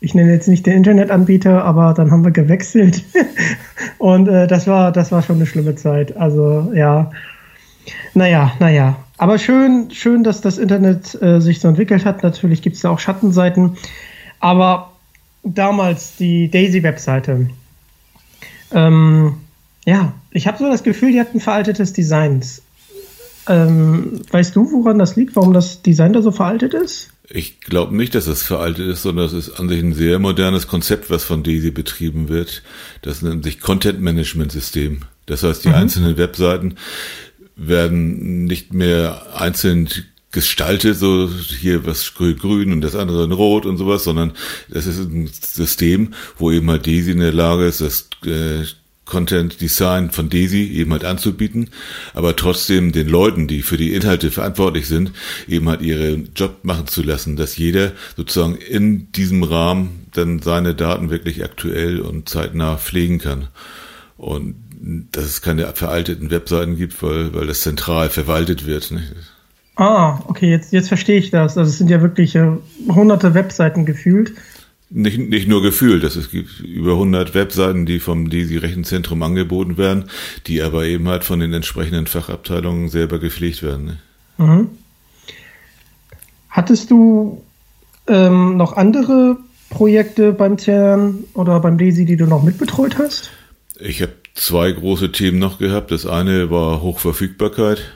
Ich 0.00 0.14
nenne 0.14 0.32
jetzt 0.32 0.48
nicht 0.48 0.66
den 0.66 0.74
Internetanbieter, 0.74 1.64
aber 1.64 1.94
dann 1.94 2.10
haben 2.10 2.24
wir 2.24 2.32
gewechselt. 2.32 3.04
Und 3.98 4.26
äh, 4.26 4.48
das 4.48 4.66
war, 4.66 4.90
das 4.90 5.12
war 5.12 5.22
schon 5.22 5.36
eine 5.36 5.46
schlimme 5.46 5.76
Zeit. 5.76 6.16
Also 6.16 6.72
ja, 6.74 7.12
naja, 8.14 8.52
naja. 8.58 8.96
Aber 9.16 9.38
schön, 9.38 9.90
schön, 9.92 10.24
dass 10.24 10.40
das 10.40 10.58
Internet 10.58 11.20
äh, 11.22 11.40
sich 11.40 11.60
so 11.60 11.68
entwickelt 11.68 12.04
hat. 12.04 12.24
Natürlich 12.24 12.62
gibt 12.62 12.74
es 12.74 12.82
da 12.82 12.90
auch 12.90 12.98
Schattenseiten. 12.98 13.76
Aber 14.40 14.90
damals 15.44 16.16
die 16.16 16.50
Daisy-Webseite, 16.50 17.48
ähm, 18.74 19.34
ja, 19.84 20.14
ich 20.30 20.46
habe 20.46 20.58
so 20.58 20.68
das 20.68 20.82
Gefühl, 20.82 21.12
die 21.12 21.20
hatten 21.20 21.40
veraltetes 21.40 21.92
Design. 21.92 22.42
Ähm, 23.48 24.22
weißt 24.30 24.54
du, 24.54 24.70
woran 24.70 24.98
das 24.98 25.16
liegt, 25.16 25.34
warum 25.34 25.52
das 25.52 25.82
Design 25.82 26.12
da 26.12 26.22
so 26.22 26.30
veraltet 26.30 26.74
ist? 26.74 27.10
Ich 27.28 27.60
glaube 27.60 27.96
nicht, 27.96 28.14
dass 28.14 28.26
es 28.26 28.42
veraltet 28.42 28.86
ist, 28.88 29.02
sondern 29.02 29.26
es 29.26 29.32
ist 29.32 29.58
an 29.58 29.68
sich 29.68 29.82
ein 29.82 29.94
sehr 29.94 30.18
modernes 30.18 30.68
Konzept, 30.68 31.10
was 31.10 31.24
von 31.24 31.42
Daisy 31.42 31.70
betrieben 31.70 32.28
wird. 32.28 32.62
Das 33.00 33.22
nennt 33.22 33.42
sich 33.42 33.60
Content 33.60 34.00
Management 34.00 34.52
System. 34.52 35.02
Das 35.26 35.42
heißt, 35.42 35.64
die 35.64 35.68
mhm. 35.68 35.74
einzelnen 35.74 36.16
Webseiten 36.16 36.76
werden 37.56 38.44
nicht 38.44 38.72
mehr 38.72 39.22
einzeln 39.34 39.88
gestaltet, 40.32 40.96
so 40.96 41.30
hier 41.60 41.86
was 41.86 42.14
grün 42.14 42.72
und 42.72 42.80
das 42.80 42.96
andere 42.96 43.24
in 43.24 43.32
rot 43.32 43.66
und 43.66 43.76
sowas, 43.76 44.04
sondern 44.04 44.32
das 44.68 44.86
ist 44.86 44.98
ein 44.98 45.28
System, 45.28 46.14
wo 46.38 46.50
eben 46.50 46.70
halt 46.70 46.86
Daisy 46.86 47.12
in 47.12 47.20
der 47.20 47.32
Lage 47.32 47.66
ist, 47.66 47.82
das 47.82 48.08
äh, 48.24 48.64
Content 49.04 49.60
Design 49.60 50.10
von 50.10 50.30
Daisy 50.30 50.68
eben 50.72 50.92
halt 50.92 51.04
anzubieten, 51.04 51.68
aber 52.14 52.34
trotzdem 52.34 52.92
den 52.92 53.08
Leuten, 53.08 53.46
die 53.46 53.60
für 53.60 53.76
die 53.76 53.92
Inhalte 53.92 54.30
verantwortlich 54.30 54.86
sind, 54.86 55.12
eben 55.46 55.68
halt 55.68 55.82
ihren 55.82 56.30
Job 56.34 56.60
machen 56.62 56.86
zu 56.86 57.02
lassen, 57.02 57.36
dass 57.36 57.58
jeder 57.58 57.92
sozusagen 58.16 58.56
in 58.56 59.12
diesem 59.12 59.42
Rahmen 59.42 60.06
dann 60.12 60.40
seine 60.40 60.74
Daten 60.74 61.10
wirklich 61.10 61.44
aktuell 61.44 62.00
und 62.00 62.28
zeitnah 62.28 62.78
pflegen 62.78 63.18
kann. 63.18 63.48
Und 64.16 64.54
dass 65.12 65.24
es 65.24 65.42
keine 65.42 65.66
veralteten 65.74 66.30
Webseiten 66.30 66.76
gibt, 66.76 67.02
weil, 67.02 67.34
weil 67.34 67.46
das 67.46 67.60
zentral 67.60 68.08
verwaltet 68.08 68.66
wird. 68.66 68.90
Nicht? 68.92 69.12
Ah, 69.76 70.20
okay, 70.26 70.50
jetzt, 70.50 70.72
jetzt 70.72 70.88
verstehe 70.88 71.18
ich 71.18 71.30
das. 71.30 71.56
Also 71.56 71.70
es 71.70 71.78
sind 71.78 71.90
ja 71.90 72.02
wirklich 72.02 72.34
äh, 72.34 72.50
hunderte 72.88 73.34
Webseiten 73.34 73.86
gefühlt. 73.86 74.34
Nicht, 74.90 75.18
nicht 75.18 75.48
nur 75.48 75.62
gefühlt, 75.62 76.04
es 76.04 76.30
gibt 76.30 76.60
über 76.60 76.92
100 76.92 77.34
Webseiten, 77.34 77.86
die 77.86 77.98
vom 77.98 78.28
DISI 78.28 78.58
Rechenzentrum 78.58 79.22
angeboten 79.22 79.78
werden, 79.78 80.04
die 80.46 80.60
aber 80.60 80.84
eben 80.84 81.08
halt 81.08 81.24
von 81.24 81.40
den 81.40 81.54
entsprechenden 81.54 82.06
Fachabteilungen 82.06 82.90
selber 82.90 83.18
gepflegt 83.18 83.62
werden. 83.62 83.86
Ne? 83.86 83.98
Mhm. 84.36 84.68
Hattest 86.50 86.90
du 86.90 87.42
ähm, 88.06 88.58
noch 88.58 88.74
andere 88.74 89.38
Projekte 89.70 90.34
beim 90.34 90.58
CERN 90.58 91.24
oder 91.32 91.58
beim 91.60 91.78
DESI, 91.78 92.04
die 92.04 92.16
du 92.16 92.26
noch 92.26 92.42
mitbetreut 92.42 92.98
hast? 92.98 93.30
Ich 93.80 94.02
habe 94.02 94.12
zwei 94.34 94.70
große 94.70 95.12
Themen 95.12 95.38
noch 95.38 95.58
gehabt. 95.58 95.90
Das 95.90 96.04
eine 96.04 96.50
war 96.50 96.82
Hochverfügbarkeit. 96.82 97.92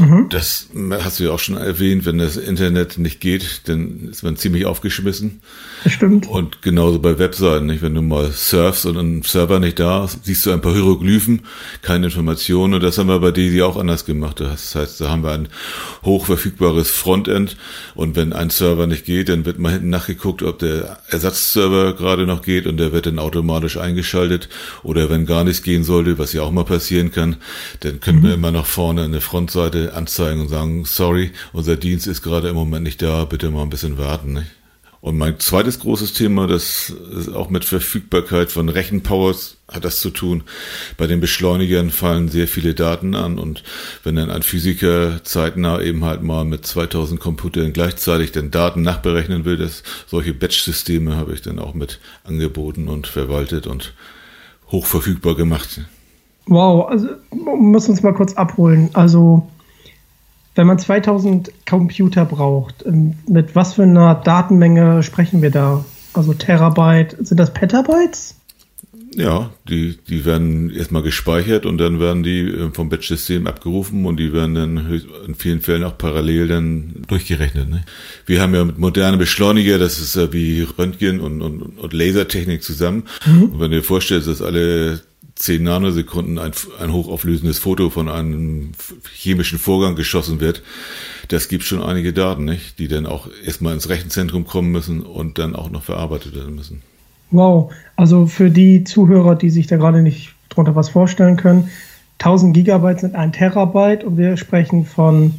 Mhm. 0.00 0.28
Das 0.30 0.68
hast 1.02 1.20
du 1.20 1.24
ja 1.24 1.30
auch 1.30 1.38
schon 1.38 1.56
erwähnt, 1.56 2.06
wenn 2.06 2.18
das 2.18 2.36
Internet 2.36 2.96
nicht 2.98 3.20
geht, 3.20 3.68
dann 3.68 4.08
ist 4.10 4.22
man 4.22 4.36
ziemlich 4.36 4.64
aufgeschmissen. 4.64 5.40
Das 5.84 5.92
stimmt. 5.92 6.26
Und 6.26 6.62
genauso 6.62 6.98
bei 6.98 7.18
Webseiten, 7.18 7.66
nicht? 7.66 7.82
Wenn 7.82 7.94
du 7.94 8.02
mal 8.02 8.30
surfst 8.32 8.86
und 8.86 8.96
ein 8.96 9.22
Server 9.22 9.60
nicht 9.60 9.78
da 9.78 10.04
ist, 10.04 10.24
siehst 10.24 10.46
du 10.46 10.52
ein 10.52 10.60
paar 10.60 10.72
Hieroglyphen, 10.72 11.42
keine 11.82 12.06
Informationen. 12.06 12.74
Und 12.74 12.82
das 12.82 12.98
haben 12.98 13.08
wir 13.08 13.20
bei 13.20 13.30
Daisy 13.30 13.62
auch 13.62 13.76
anders 13.76 14.04
gemacht. 14.04 14.40
Das 14.40 14.74
heißt, 14.74 15.00
da 15.00 15.10
haben 15.10 15.22
wir 15.22 15.32
ein 15.32 15.48
hochverfügbares 16.04 16.90
Frontend. 16.90 17.56
Und 17.94 18.16
wenn 18.16 18.32
ein 18.32 18.50
Server 18.50 18.86
nicht 18.86 19.04
geht, 19.04 19.28
dann 19.28 19.44
wird 19.44 19.58
mal 19.58 19.72
hinten 19.72 19.90
nachgeguckt, 19.90 20.42
ob 20.42 20.58
der 20.58 20.98
Ersatzserver 21.08 21.94
gerade 21.94 22.26
noch 22.26 22.42
geht 22.42 22.66
und 22.66 22.78
der 22.78 22.92
wird 22.92 23.06
dann 23.06 23.18
automatisch 23.18 23.76
eingeschaltet. 23.76 24.48
Oder 24.82 25.10
wenn 25.10 25.26
gar 25.26 25.44
nichts 25.44 25.62
gehen 25.62 25.84
sollte, 25.84 26.18
was 26.18 26.32
ja 26.32 26.42
auch 26.42 26.50
mal 26.50 26.64
passieren 26.64 27.12
kann, 27.12 27.36
dann 27.80 28.00
können 28.00 28.20
mhm. 28.20 28.24
wir 28.24 28.34
immer 28.34 28.50
nach 28.50 28.66
vorne 28.66 29.02
eine 29.02 29.20
Frontseite 29.20 29.89
anzeigen 29.90 30.40
und 30.40 30.48
sagen, 30.48 30.84
sorry, 30.84 31.32
unser 31.52 31.76
Dienst 31.76 32.06
ist 32.06 32.22
gerade 32.22 32.48
im 32.48 32.54
Moment 32.54 32.84
nicht 32.84 33.02
da, 33.02 33.24
bitte 33.24 33.50
mal 33.50 33.62
ein 33.62 33.70
bisschen 33.70 33.98
warten. 33.98 34.34
Nicht? 34.34 34.50
Und 35.02 35.16
mein 35.16 35.40
zweites 35.40 35.78
großes 35.78 36.12
Thema, 36.12 36.46
das 36.46 36.90
ist 36.90 37.30
auch 37.30 37.48
mit 37.48 37.64
Verfügbarkeit 37.64 38.52
von 38.52 38.68
Rechenpowers 38.68 39.56
hat 39.72 39.84
das 39.84 40.00
zu 40.00 40.10
tun. 40.10 40.42
Bei 40.98 41.06
den 41.06 41.20
Beschleunigern 41.20 41.90
fallen 41.90 42.28
sehr 42.28 42.46
viele 42.46 42.74
Daten 42.74 43.14
an 43.14 43.38
und 43.38 43.62
wenn 44.02 44.16
dann 44.16 44.30
ein 44.30 44.42
Physiker 44.42 45.24
zeitnah 45.24 45.80
eben 45.80 46.04
halt 46.04 46.22
mal 46.22 46.44
mit 46.44 46.66
2000 46.66 47.18
Computern 47.18 47.72
gleichzeitig 47.72 48.32
den 48.32 48.50
Daten 48.50 48.82
nachberechnen 48.82 49.46
will, 49.46 49.56
das, 49.56 49.84
solche 50.06 50.34
Batch-Systeme 50.34 51.16
habe 51.16 51.32
ich 51.32 51.40
dann 51.40 51.58
auch 51.60 51.72
mit 51.72 51.98
angeboten 52.24 52.88
und 52.88 53.06
verwaltet 53.06 53.66
und 53.66 53.94
hochverfügbar 54.70 55.34
gemacht. 55.34 55.80
Wow, 56.46 56.90
also 56.90 57.08
müssen 57.32 57.92
uns 57.92 58.02
mal 58.02 58.12
kurz 58.12 58.34
abholen. 58.34 58.90
Also 58.92 59.48
wenn 60.60 60.66
man 60.66 60.78
2000 60.78 61.52
Computer 61.66 62.26
braucht, 62.26 62.84
ähm, 62.84 63.14
mit 63.26 63.56
was 63.56 63.74
für 63.74 63.84
einer 63.84 64.14
Datenmenge 64.14 65.02
sprechen 65.02 65.40
wir 65.40 65.50
da? 65.50 65.86
Also 66.12 66.34
Terabyte, 66.34 67.16
sind 67.26 67.40
das 67.40 67.54
Petabytes? 67.54 68.34
Ja, 69.14 69.50
die, 69.70 69.96
die 70.06 70.26
werden 70.26 70.68
erstmal 70.68 71.02
gespeichert 71.02 71.64
und 71.64 71.78
dann 71.78 71.98
werden 71.98 72.22
die 72.22 72.40
äh, 72.40 72.70
vom 72.74 72.90
Batch-System 72.90 73.46
abgerufen 73.46 74.04
und 74.04 74.18
die 74.18 74.34
werden 74.34 74.54
dann 74.54 75.02
in 75.26 75.34
vielen 75.34 75.62
Fällen 75.62 75.82
auch 75.82 75.96
parallel 75.96 76.48
dann 76.48 77.04
durchgerechnet. 77.08 77.70
Ne? 77.70 77.82
Wir 78.26 78.42
haben 78.42 78.54
ja 78.54 78.62
mit 78.62 78.76
modernen 78.76 79.18
Beschleuniger, 79.18 79.78
das 79.78 79.98
ist 79.98 80.14
ja 80.14 80.30
wie 80.34 80.66
Röntgen 80.78 81.20
und, 81.20 81.40
und, 81.40 81.62
und 81.62 81.92
Lasertechnik 81.94 82.62
zusammen. 82.62 83.04
Mhm. 83.24 83.44
Und 83.44 83.60
wenn 83.60 83.70
du 83.70 83.78
dir 83.78 83.82
vorstellst, 83.82 84.28
dass 84.28 84.42
alle 84.42 85.00
10 85.34 85.62
Nanosekunden 85.62 86.38
ein, 86.38 86.52
ein 86.80 86.92
hochauflösendes 86.92 87.58
Foto 87.58 87.90
von 87.90 88.08
einem 88.08 88.72
chemischen 89.14 89.58
Vorgang 89.58 89.96
geschossen 89.96 90.40
wird, 90.40 90.62
das 91.28 91.48
gibt 91.48 91.64
schon 91.64 91.82
einige 91.82 92.12
Daten, 92.12 92.44
nicht? 92.44 92.78
die 92.78 92.88
dann 92.88 93.06
auch 93.06 93.28
erstmal 93.44 93.74
ins 93.74 93.88
Rechenzentrum 93.88 94.46
kommen 94.46 94.70
müssen 94.70 95.02
und 95.02 95.38
dann 95.38 95.54
auch 95.54 95.70
noch 95.70 95.82
verarbeitet 95.82 96.34
werden 96.34 96.54
müssen. 96.54 96.82
Wow, 97.30 97.72
also 97.96 98.26
für 98.26 98.50
die 98.50 98.84
Zuhörer, 98.84 99.36
die 99.36 99.50
sich 99.50 99.66
da 99.66 99.76
gerade 99.76 100.02
nicht 100.02 100.34
drunter 100.48 100.74
was 100.74 100.88
vorstellen 100.88 101.36
können, 101.36 101.70
1000 102.18 102.54
Gigabyte 102.54 103.00
sind 103.00 103.14
ein 103.14 103.32
Terabyte 103.32 104.04
und 104.04 104.18
wir 104.18 104.36
sprechen 104.36 104.84
von 104.84 105.34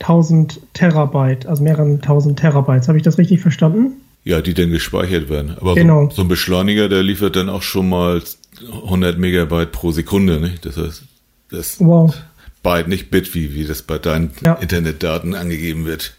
1000 0.00 0.60
Terabyte, 0.72 1.46
also 1.46 1.62
mehreren 1.62 1.94
1000 1.96 2.38
Terabytes. 2.38 2.88
Habe 2.88 2.98
ich 2.98 3.04
das 3.04 3.18
richtig 3.18 3.40
verstanden? 3.40 3.92
Ja, 4.24 4.40
die 4.40 4.54
dann 4.54 4.70
gespeichert 4.70 5.28
werden. 5.28 5.56
Aber 5.60 5.74
genau. 5.74 6.06
so, 6.06 6.16
so, 6.16 6.22
ein 6.22 6.28
Beschleuniger, 6.28 6.88
der 6.88 7.02
liefert 7.02 7.36
dann 7.36 7.48
auch 7.48 7.62
schon 7.62 7.88
mal 7.88 8.20
100 8.58 9.18
Megabyte 9.18 9.72
pro 9.72 9.90
Sekunde, 9.90 10.40
nicht? 10.40 10.66
Das 10.66 10.76
heißt, 10.76 11.04
das 11.50 11.80
wow. 11.80 12.14
Byte, 12.62 12.88
nicht 12.88 13.10
Bit, 13.10 13.34
wie, 13.34 13.54
wie 13.54 13.64
das 13.64 13.82
bei 13.82 13.98
deinen 13.98 14.32
ja. 14.44 14.54
Internetdaten 14.54 15.34
angegeben 15.34 15.86
wird. 15.86 16.14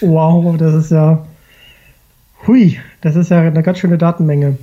Wow, 0.00 0.56
das 0.56 0.74
ist 0.74 0.90
ja, 0.90 1.26
hui, 2.46 2.78
das 3.00 3.16
ist 3.16 3.30
ja 3.30 3.40
eine 3.40 3.62
ganz 3.62 3.78
schöne 3.78 3.98
Datenmenge. 3.98 4.58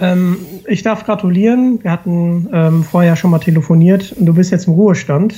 Ähm, 0.00 0.38
ich 0.66 0.82
darf 0.82 1.04
gratulieren. 1.04 1.82
Wir 1.82 1.90
hatten 1.90 2.48
ähm, 2.52 2.84
vorher 2.84 3.16
schon 3.16 3.30
mal 3.30 3.40
telefoniert 3.40 4.12
und 4.12 4.26
du 4.26 4.34
bist 4.34 4.50
jetzt 4.50 4.66
im 4.66 4.74
Ruhestand. 4.74 5.34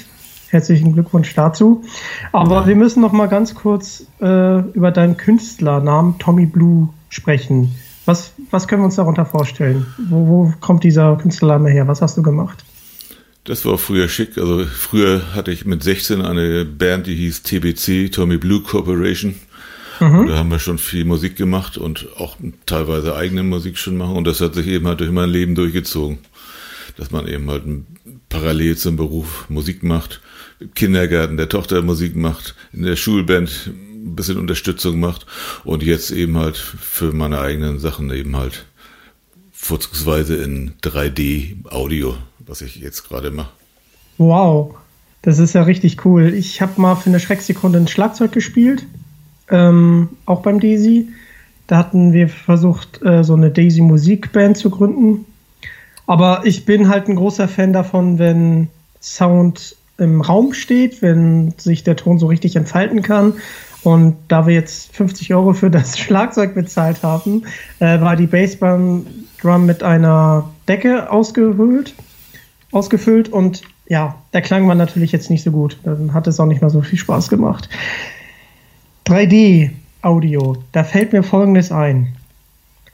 Herzlichen 0.51 0.93
Glückwunsch 0.93 1.35
dazu. 1.35 1.85
Aber 2.33 2.63
ja. 2.63 2.67
wir 2.67 2.77
müssen 2.77 3.01
noch 3.01 3.13
mal 3.13 3.29
ganz 3.29 3.55
kurz 3.55 4.07
äh, 4.21 4.59
über 4.59 4.91
deinen 4.91 5.17
Künstlernamen 5.17 6.19
Tommy 6.19 6.47
Blue 6.47 6.89
sprechen. 7.09 7.75
Was, 8.11 8.33
was 8.51 8.67
können 8.67 8.83
wir 8.83 8.87
uns 8.87 8.97
darunter 8.97 9.25
vorstellen? 9.25 9.87
Wo, 9.97 10.27
wo 10.27 10.55
kommt 10.59 10.83
dieser 10.83 11.17
Künstlername 11.17 11.71
her? 11.71 11.87
Was 11.87 12.03
hast 12.03 12.17
du 12.17 12.23
gemacht? 12.23 12.65
Das 13.45 13.65
war 13.65 13.79
früher 13.79 14.09
schick. 14.09 14.37
Also 14.37 14.65
früher 14.65 15.33
hatte 15.33 15.53
ich 15.53 15.65
mit 15.65 15.85
16 15.85 16.21
eine 16.21 16.65
Band, 16.65 17.07
die 17.07 17.15
hieß 17.15 17.45
TBC, 17.45 18.11
Tommy 18.11 18.37
Blue 18.37 18.63
Corporation. 18.63 19.37
Mhm. 20.01 20.27
Da 20.27 20.39
haben 20.39 20.51
wir 20.51 20.59
schon 20.59 20.79
viel 20.79 21.05
Musik 21.05 21.37
gemacht 21.37 21.79
und 21.79 22.09
auch 22.17 22.37
teilweise 22.67 23.15
eigene 23.15 23.45
Musik 23.45 23.79
schon 23.79 23.97
machen. 23.97 24.17
Und 24.17 24.27
das 24.27 24.41
hat 24.41 24.55
sich 24.55 24.67
eben 24.67 24.89
halt 24.89 24.99
durch 24.99 25.13
mein 25.13 25.31
Leben 25.31 25.55
durchgezogen. 25.55 26.19
dass 26.97 27.13
man 27.13 27.29
eben 27.29 27.49
halt 27.49 27.63
parallel 28.29 28.77
zum 28.77 28.97
Beruf 28.97 29.49
Musik 29.49 29.85
macht, 29.85 30.21
im 30.59 30.75
Kindergarten 30.75 31.37
der 31.37 31.49
Tochter 31.49 31.81
Musik 31.83 32.17
macht, 32.17 32.57
in 32.73 32.83
der 32.83 32.97
Schulband 32.97 33.71
ein 34.05 34.17
bisschen 34.17 34.39
Unterstützung 34.39 35.01
macht 35.01 35.27
und 35.65 35.83
jetzt 35.83 36.11
eben 36.11 36.39
halt 36.39 36.57
für 36.57 37.13
meine 37.13 37.41
eigenen 37.41 37.79
Sachen 37.79 38.11
eben 38.11 38.37
halt 38.37 38.67
vorzugsweise 39.53 40.37
in 40.37 40.73
3D-Audio, 40.83 42.17
was 42.39 42.63
ich 42.63 42.77
jetzt 42.77 43.09
gerade 43.09 43.31
mache. 43.31 43.51
Wow, 44.19 44.75
das 45.23 45.39
ist 45.39 45.53
ja 45.53 45.63
richtig 45.63 46.05
cool. 46.05 46.33
Ich 46.35 46.63
habe 46.63 46.81
mal 46.81 46.95
für 46.97 47.11
eine 47.11 47.21
Schrecksekunde 47.21 47.79
ein 47.79 47.89
Schlagzeug 47.89 48.33
gespielt, 48.33 48.87
ähm, 49.51 50.11
auch 50.27 50.43
beim 50.43 50.61
Daisy. 50.61 51.09
Da 51.67 51.77
hatten 51.77 52.13
wir 52.13 52.29
versucht, 52.29 53.03
äh, 53.03 53.23
so 53.23 53.35
eine 53.35 53.51
Daisy 53.51 53.81
Musikband 53.81 54.57
zu 54.57 54.71
gründen. 54.71 55.27
Aber 56.07 56.43
ich 56.45 56.65
bin 56.65 56.89
halt 56.89 57.09
ein 57.09 57.17
großer 57.17 57.47
Fan 57.47 57.73
davon, 57.73 58.19
wenn 58.19 58.69
Sound 59.01 59.77
im 59.99 60.23
Raum 60.23 60.55
steht, 60.55 61.03
wenn 61.03 61.55
sich 61.59 61.85
der 61.85 61.97
Ton 61.97 62.19
so 62.19 62.27
richtig 62.27 62.57
entfalten 62.57 63.03
kann. 63.03 63.35
Und 63.83 64.17
da 64.29 64.47
wir 64.47 64.55
jetzt 64.55 64.95
50 64.95 65.33
Euro 65.35 65.53
für 65.53 65.71
das 65.71 65.99
Schlagzeug 65.99 66.55
bezahlt 66.55 67.03
haben, 67.03 67.45
äh, 67.79 68.01
war 68.01 68.17
die 68.17 68.27
Bassdrum 68.27 69.07
mit 69.67 69.83
einer 69.83 70.51
Decke 70.69 71.11
ausgehöhlt, 71.11 71.95
ausgefüllt 72.73 73.29
und 73.29 73.63
ja, 73.89 74.15
der 74.33 74.43
Klang 74.43 74.69
war 74.69 74.77
natürlich 74.77 75.11
jetzt 75.11 75.31
nicht 75.31 75.43
so 75.43 75.51
gut. 75.51 75.79
Dann 75.83 76.15
hat 76.15 76.29
es 76.29 76.39
auch 76.39 76.47
nicht 76.47 76.61
mehr 76.61 76.71
so 76.71 76.81
viel 76.81 76.99
Spaß 76.99 77.29
gemacht. 77.29 77.69
3D 79.07 79.71
Audio, 80.03 80.57
da 80.71 80.85
fällt 80.85 81.13
mir 81.13 81.25
Folgendes 81.25 81.73
ein. 81.73 82.15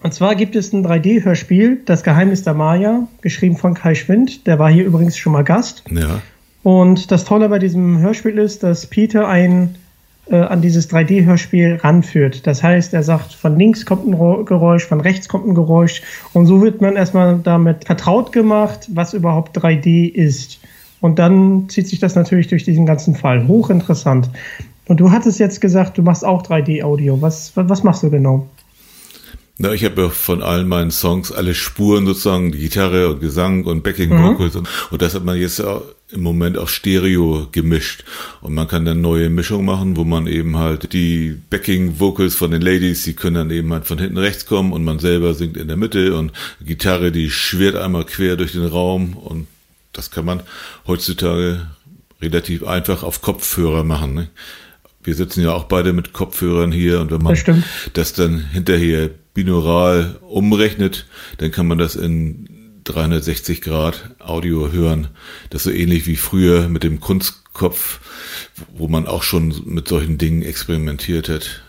Und 0.02 0.14
zwar 0.14 0.35
gibt 0.37 0.57
es 0.57 0.73
ein 0.73 0.87
3D-Hörspiel, 0.87 1.78
Das 1.85 2.02
Geheimnis 2.02 2.45
der 2.45 2.55
Maya, 2.55 3.09
geschrieben 3.21 3.57
von 3.57 3.75
Kai 3.75 3.95
Schwind. 3.95 4.47
Der 4.47 4.59
war 4.59 4.71
hier 4.71 4.85
übrigens 4.85 5.19
schon 5.19 5.33
mal 5.33 5.45
Gast. 5.45 5.85
Ja. 5.90 6.23
Und 6.62 7.11
das 7.11 7.25
Tolle 7.25 7.49
bei 7.49 7.59
diesem 7.59 7.99
Hörspiel 7.99 8.38
ist, 8.38 8.62
dass 8.62 8.87
Peter 8.87 9.28
ein 9.28 9.76
äh, 10.28 10.37
an 10.37 10.61
dieses 10.61 10.90
3D-Hörspiel 10.90 11.76
ranführt. 11.76 12.47
Das 12.47 12.62
heißt, 12.62 12.95
er 12.95 13.02
sagt, 13.02 13.33
von 13.33 13.56
links 13.56 13.87
kommt 13.87 14.06
ein 14.06 14.45
Geräusch, 14.45 14.85
von 14.85 15.00
rechts 15.00 15.28
kommt 15.28 15.47
ein 15.47 15.54
Geräusch. 15.54 16.02
Und 16.33 16.47
so 16.47 16.62
wird 16.62 16.80
man 16.80 16.97
erstmal 16.97 17.38
damit 17.42 17.85
vertraut 17.85 18.33
gemacht, 18.33 18.88
was 18.92 19.14
überhaupt 19.14 19.56
3D 19.56 20.12
ist. 20.12 20.59
Und 21.00 21.18
dann 21.18 21.68
zieht 21.68 21.88
sich 21.88 22.00
das 22.00 22.14
natürlich 22.14 22.49
durch 22.49 22.64
diesen 22.64 22.87
ganzen 22.87 23.14
Fall. 23.14 23.47
Hochinteressant. 23.47 24.30
Und 24.87 25.00
du 25.00 25.11
hattest 25.11 25.38
jetzt 25.38 25.61
gesagt, 25.61 25.99
du 25.99 26.02
machst 26.02 26.25
auch 26.25 26.42
3D-Audio. 26.42 27.21
Was, 27.21 27.52
was 27.54 27.83
machst 27.83 28.02
du 28.02 28.11
genau? 28.11 28.49
Na, 29.59 29.73
ich 29.73 29.85
habe 29.85 30.02
ja 30.02 30.09
von 30.11 30.42
allen 30.42 30.68
meinen 30.68 30.90
Songs 30.90 31.33
alle 31.33 31.54
Spuren 31.54 32.04
sozusagen, 32.04 32.52
die 32.52 32.59
Gitarre 32.59 33.09
und 33.09 33.21
Gesang 33.21 33.64
und 33.64 33.83
Backing 33.83 34.11
Vocals 34.11 34.54
mhm. 34.54 34.61
und, 34.61 34.68
und 34.90 35.02
das 35.02 35.14
hat 35.14 35.25
man 35.25 35.38
jetzt 35.38 35.62
im 36.11 36.23
Moment 36.23 36.57
auf 36.57 36.71
Stereo 36.71 37.49
gemischt 37.51 38.05
und 38.41 38.55
man 38.55 38.69
kann 38.69 38.85
dann 38.85 39.01
neue 39.01 39.29
Mischungen 39.29 39.67
machen, 39.67 39.97
wo 39.97 40.05
man 40.05 40.29
eben 40.29 40.57
halt 40.57 40.93
die 40.93 41.37
Backing 41.51 41.99
Vocals 41.99 42.37
von 42.37 42.53
den 42.53 42.63
Ladies, 42.63 43.03
die 43.03 43.15
können 43.15 43.35
dann 43.35 43.51
eben 43.51 43.73
halt 43.73 43.87
von 43.87 43.99
hinten 43.99 44.19
rechts 44.19 44.47
kommen 44.47 44.73
und 44.73 44.85
man 44.85 45.01
selber 45.01 45.35
singt 45.35 45.57
in 45.57 45.67
der 45.67 45.77
Mitte 45.77 46.17
und 46.17 46.33
Gitarre, 46.65 47.11
die 47.11 47.31
schwirrt 47.31 47.75
einmal 47.75 48.05
quer 48.05 48.37
durch 48.37 48.53
den 48.53 48.67
Raum 48.67 49.15
und 49.15 49.49
das 49.93 50.11
kann 50.11 50.25
man 50.25 50.43
heutzutage 50.87 51.67
relativ 52.23 52.63
einfach 52.65 53.03
auf 53.03 53.21
Kopfhörer 53.21 53.83
machen. 53.83 54.15
Ne? 54.15 54.29
Wir 55.03 55.15
sitzen 55.15 55.43
ja 55.43 55.53
auch 55.53 55.65
beide 55.65 55.93
mit 55.93 56.13
Kopfhörern 56.13 56.71
hier 56.71 57.01
und 57.01 57.11
wenn 57.11 57.23
man 57.23 57.35
das, 57.35 57.63
das 57.95 58.13
dann 58.13 58.39
hinterher 58.53 59.11
binaural 59.35 60.17
umrechnet, 60.23 61.07
dann 61.39 61.51
kann 61.51 61.67
man 61.67 61.79
das 61.79 61.97
in 61.97 62.49
360 62.88 63.61
Grad 63.61 64.14
Audio 64.19 64.73
hören. 64.73 65.09
Das 65.50 65.66
ist 65.66 65.73
so 65.73 65.78
ähnlich 65.78 66.07
wie 66.07 66.16
früher 66.16 66.69
mit 66.69 66.83
dem 66.83 67.00
Kunstkopf, 67.00 68.00
wo 68.76 68.88
man 68.88 69.07
auch 69.07 69.23
schon 69.23 69.55
mit 69.66 69.88
solchen 69.88 70.19
Dingen 70.19 70.43
experimentiert 70.43 71.28
hat. 71.28 71.62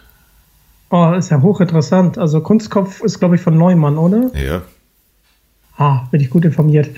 Oh, 0.90 1.14
ist 1.14 1.32
ja 1.32 1.42
hochinteressant. 1.42 2.18
Also 2.18 2.42
Kunstkopf 2.42 3.02
ist, 3.02 3.20
glaube 3.20 3.36
ich, 3.36 3.42
von 3.42 3.58
Neumann, 3.58 3.98
oder? 3.98 4.32
Ja. 4.36 4.62
Ah, 5.76 6.08
bin 6.12 6.22
ich 6.22 6.30
gut 6.30 6.46
informiert. 6.46 6.90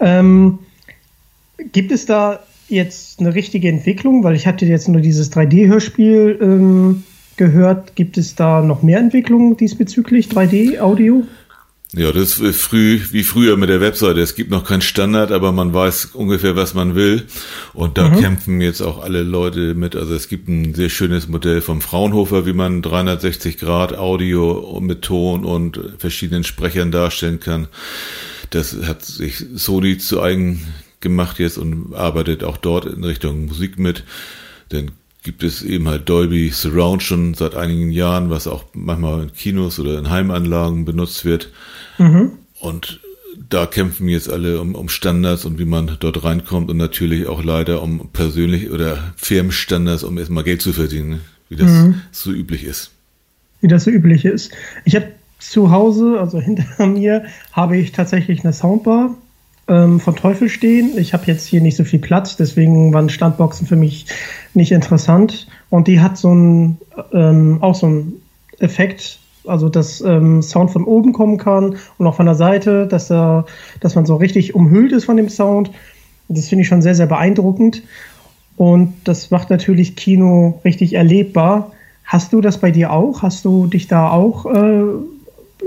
Ähm, 0.00 0.60
gibt 1.72 1.92
es 1.92 2.06
da 2.06 2.40
jetzt 2.68 3.20
eine 3.20 3.34
richtige 3.34 3.68
Entwicklung? 3.68 4.22
Weil 4.24 4.36
ich 4.36 4.46
hatte 4.46 4.64
jetzt 4.64 4.88
nur 4.88 5.00
dieses 5.00 5.32
3D-Hörspiel 5.32 6.38
ähm, 6.40 7.02
gehört. 7.36 7.96
Gibt 7.96 8.16
es 8.16 8.34
da 8.34 8.62
noch 8.62 8.82
mehr 8.82 8.98
Entwicklungen 8.98 9.56
diesbezüglich 9.56 10.28
3D-Audio? 10.28 11.24
Ja, 11.94 12.10
das 12.10 12.38
ist 12.38 12.62
früh, 12.62 13.00
wie 13.10 13.22
früher 13.22 13.58
mit 13.58 13.68
der 13.68 13.82
Webseite. 13.82 14.20
Es 14.20 14.34
gibt 14.34 14.50
noch 14.50 14.64
keinen 14.64 14.80
Standard, 14.80 15.30
aber 15.30 15.52
man 15.52 15.74
weiß 15.74 16.06
ungefähr, 16.14 16.56
was 16.56 16.72
man 16.72 16.94
will. 16.94 17.26
Und 17.74 17.98
da 17.98 18.08
mhm. 18.08 18.20
kämpfen 18.20 18.60
jetzt 18.62 18.80
auch 18.80 19.02
alle 19.02 19.22
Leute 19.22 19.74
mit. 19.74 19.94
Also 19.94 20.14
es 20.14 20.28
gibt 20.28 20.48
ein 20.48 20.72
sehr 20.72 20.88
schönes 20.88 21.28
Modell 21.28 21.60
vom 21.60 21.82
Fraunhofer, 21.82 22.46
wie 22.46 22.54
man 22.54 22.80
360 22.80 23.58
Grad 23.58 23.94
Audio 23.98 24.80
mit 24.80 25.02
Ton 25.02 25.44
und 25.44 25.78
verschiedenen 25.98 26.44
Sprechern 26.44 26.92
darstellen 26.92 27.40
kann. 27.40 27.68
Das 28.48 28.74
hat 28.86 29.04
sich 29.04 29.44
Sony 29.54 29.98
zu 29.98 30.22
eigen 30.22 30.62
gemacht 31.00 31.38
jetzt 31.38 31.58
und 31.58 31.94
arbeitet 31.94 32.42
auch 32.42 32.56
dort 32.56 32.86
in 32.86 33.04
Richtung 33.04 33.44
Musik 33.44 33.78
mit. 33.78 34.04
Denn 34.70 34.92
gibt 35.22 35.42
es 35.42 35.62
eben 35.62 35.88
halt 35.88 36.08
Dolby 36.08 36.50
Surround 36.50 37.02
schon 37.02 37.34
seit 37.34 37.54
einigen 37.54 37.90
Jahren, 37.90 38.30
was 38.30 38.46
auch 38.46 38.64
manchmal 38.72 39.24
in 39.24 39.32
Kinos 39.32 39.78
oder 39.78 39.98
in 39.98 40.10
Heimanlagen 40.10 40.84
benutzt 40.84 41.24
wird. 41.24 41.50
Mhm. 42.02 42.32
Und 42.60 43.00
da 43.48 43.66
kämpfen 43.66 44.08
jetzt 44.08 44.30
alle 44.30 44.60
um, 44.60 44.74
um 44.74 44.88
Standards 44.88 45.44
und 45.44 45.58
wie 45.58 45.64
man 45.64 45.96
dort 46.00 46.24
reinkommt 46.24 46.70
und 46.70 46.76
natürlich 46.76 47.26
auch 47.26 47.42
leider 47.42 47.82
um 47.82 48.08
persönlich 48.12 48.70
oder 48.70 49.12
Firmenstandards, 49.16 50.04
um 50.04 50.18
erstmal 50.18 50.44
Geld 50.44 50.62
zu 50.62 50.72
verdienen, 50.72 51.20
wie 51.48 51.56
das 51.56 51.70
mhm. 51.70 52.02
so 52.10 52.30
üblich 52.30 52.64
ist. 52.64 52.90
Wie 53.60 53.68
das 53.68 53.84
so 53.84 53.90
üblich 53.90 54.24
ist. 54.24 54.52
Ich 54.84 54.96
habe 54.96 55.08
zu 55.38 55.70
Hause, 55.70 56.18
also 56.18 56.40
hinter 56.40 56.86
mir, 56.86 57.24
habe 57.52 57.76
ich 57.76 57.92
tatsächlich 57.92 58.44
eine 58.44 58.52
Soundbar 58.52 59.14
ähm, 59.68 60.00
von 60.00 60.16
Teufel 60.16 60.48
stehen. 60.48 60.92
Ich 60.96 61.12
habe 61.12 61.24
jetzt 61.26 61.46
hier 61.46 61.60
nicht 61.60 61.76
so 61.76 61.84
viel 61.84 61.98
Platz, 61.98 62.36
deswegen 62.36 62.92
waren 62.92 63.08
Standboxen 63.08 63.66
für 63.66 63.76
mich 63.76 64.06
nicht 64.54 64.72
interessant. 64.72 65.46
Und 65.70 65.88
die 65.88 66.00
hat 66.00 66.18
so 66.18 66.34
ein, 66.34 66.78
ähm, 67.12 67.58
auch 67.60 67.74
so 67.74 67.86
einen 67.86 68.22
Effekt, 68.58 69.18
also 69.46 69.68
dass 69.68 70.00
ähm, 70.00 70.42
Sound 70.42 70.70
von 70.70 70.84
oben 70.84 71.12
kommen 71.12 71.38
kann 71.38 71.76
und 71.98 72.06
auch 72.06 72.14
von 72.14 72.26
der 72.26 72.34
Seite, 72.34 72.86
dass, 72.86 73.08
da, 73.08 73.46
dass 73.80 73.94
man 73.94 74.06
so 74.06 74.16
richtig 74.16 74.54
umhüllt 74.54 74.92
ist 74.92 75.04
von 75.04 75.16
dem 75.16 75.28
Sound. 75.28 75.70
Das 76.28 76.48
finde 76.48 76.62
ich 76.62 76.68
schon 76.68 76.82
sehr, 76.82 76.94
sehr 76.94 77.06
beeindruckend. 77.06 77.82
Und 78.56 78.94
das 79.04 79.30
macht 79.30 79.50
natürlich 79.50 79.96
Kino 79.96 80.60
richtig 80.64 80.94
erlebbar. 80.94 81.72
Hast 82.04 82.32
du 82.32 82.40
das 82.40 82.58
bei 82.58 82.70
dir 82.70 82.92
auch? 82.92 83.22
Hast 83.22 83.44
du 83.44 83.66
dich 83.66 83.88
da 83.88 84.10
auch 84.10 84.46
äh, 84.46 84.82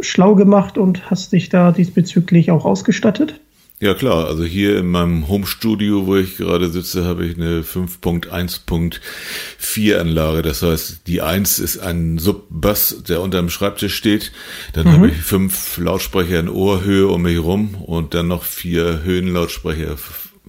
schlau 0.02 0.36
gemacht 0.36 0.78
und 0.78 1.10
hast 1.10 1.32
dich 1.32 1.50
da 1.50 1.72
diesbezüglich 1.72 2.52
auch 2.52 2.66
ausgestattet? 2.66 3.40
Ja 3.82 3.94
klar, 3.94 4.28
also 4.28 4.46
hier 4.46 4.80
in 4.80 4.88
meinem 4.88 5.28
Home-Studio, 5.28 6.08
wo 6.08 6.16
ich 6.16 6.38
gerade 6.38 6.70
sitze, 6.70 7.04
habe 7.04 7.26
ich 7.26 7.36
eine 7.36 7.62
5.1.4 7.62 9.98
Anlage. 9.98 10.42
Das 10.42 10.62
heißt, 10.62 11.02
die 11.08 11.22
1 11.22 11.60
ist 11.60 11.80
ein 11.80 12.18
Sub-Bass, 12.18 13.04
der 13.06 13.20
unter 13.20 13.40
dem 13.40 13.50
Schreibtisch 13.50 13.96
steht. 13.96 14.32
Dann 14.72 14.88
mhm. 14.88 14.92
habe 14.92 15.10
ich 15.10 15.18
fünf 15.18 15.78
Lautsprecher 15.78 16.40
in 16.40 16.48
Ohrhöhe 16.48 17.08
um 17.08 17.24
mich 17.24 17.38
rum 17.38 17.76
und 17.76 18.14
dann 18.14 18.30
noch 18.30 18.44
vier 18.44 19.04
Höhenlautsprecher 19.04 19.98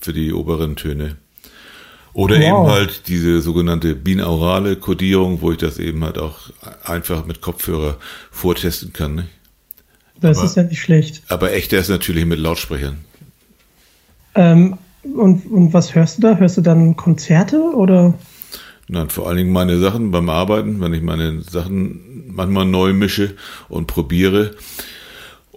für 0.00 0.12
die 0.12 0.32
oberen 0.32 0.76
Töne. 0.76 1.16
Oder 2.12 2.36
wow. 2.36 2.44
eben 2.44 2.68
halt 2.70 3.08
diese 3.08 3.40
sogenannte 3.40 3.96
binaurale 3.96 4.76
Kodierung, 4.76 5.42
wo 5.42 5.50
ich 5.50 5.58
das 5.58 5.80
eben 5.80 6.04
halt 6.04 6.18
auch 6.18 6.50
einfach 6.84 7.26
mit 7.26 7.40
Kopfhörer 7.40 7.96
vortesten 8.30 8.92
kann. 8.92 9.16
Ne? 9.16 9.26
Das 10.20 10.38
aber, 10.38 10.46
ist 10.46 10.56
ja 10.56 10.62
nicht 10.62 10.80
schlecht. 10.80 11.22
Aber 11.28 11.52
echter 11.52 11.78
ist 11.78 11.88
natürlich 11.88 12.24
mit 12.24 12.38
Lautsprechern. 12.38 12.98
Ähm, 14.36 14.78
und, 15.02 15.50
und 15.50 15.72
was 15.72 15.94
hörst 15.94 16.18
du 16.18 16.22
da? 16.22 16.36
Hörst 16.36 16.56
du 16.56 16.60
dann 16.60 16.96
Konzerte 16.96 17.60
oder? 17.60 18.14
Nein, 18.88 19.08
vor 19.08 19.26
allen 19.26 19.36
Dingen 19.36 19.52
meine 19.52 19.78
Sachen 19.78 20.10
beim 20.10 20.28
Arbeiten, 20.28 20.80
wenn 20.80 20.94
ich 20.94 21.02
meine 21.02 21.42
Sachen 21.42 22.24
manchmal 22.28 22.66
neu 22.66 22.92
mische 22.92 23.34
und 23.68 23.86
probiere. 23.86 24.52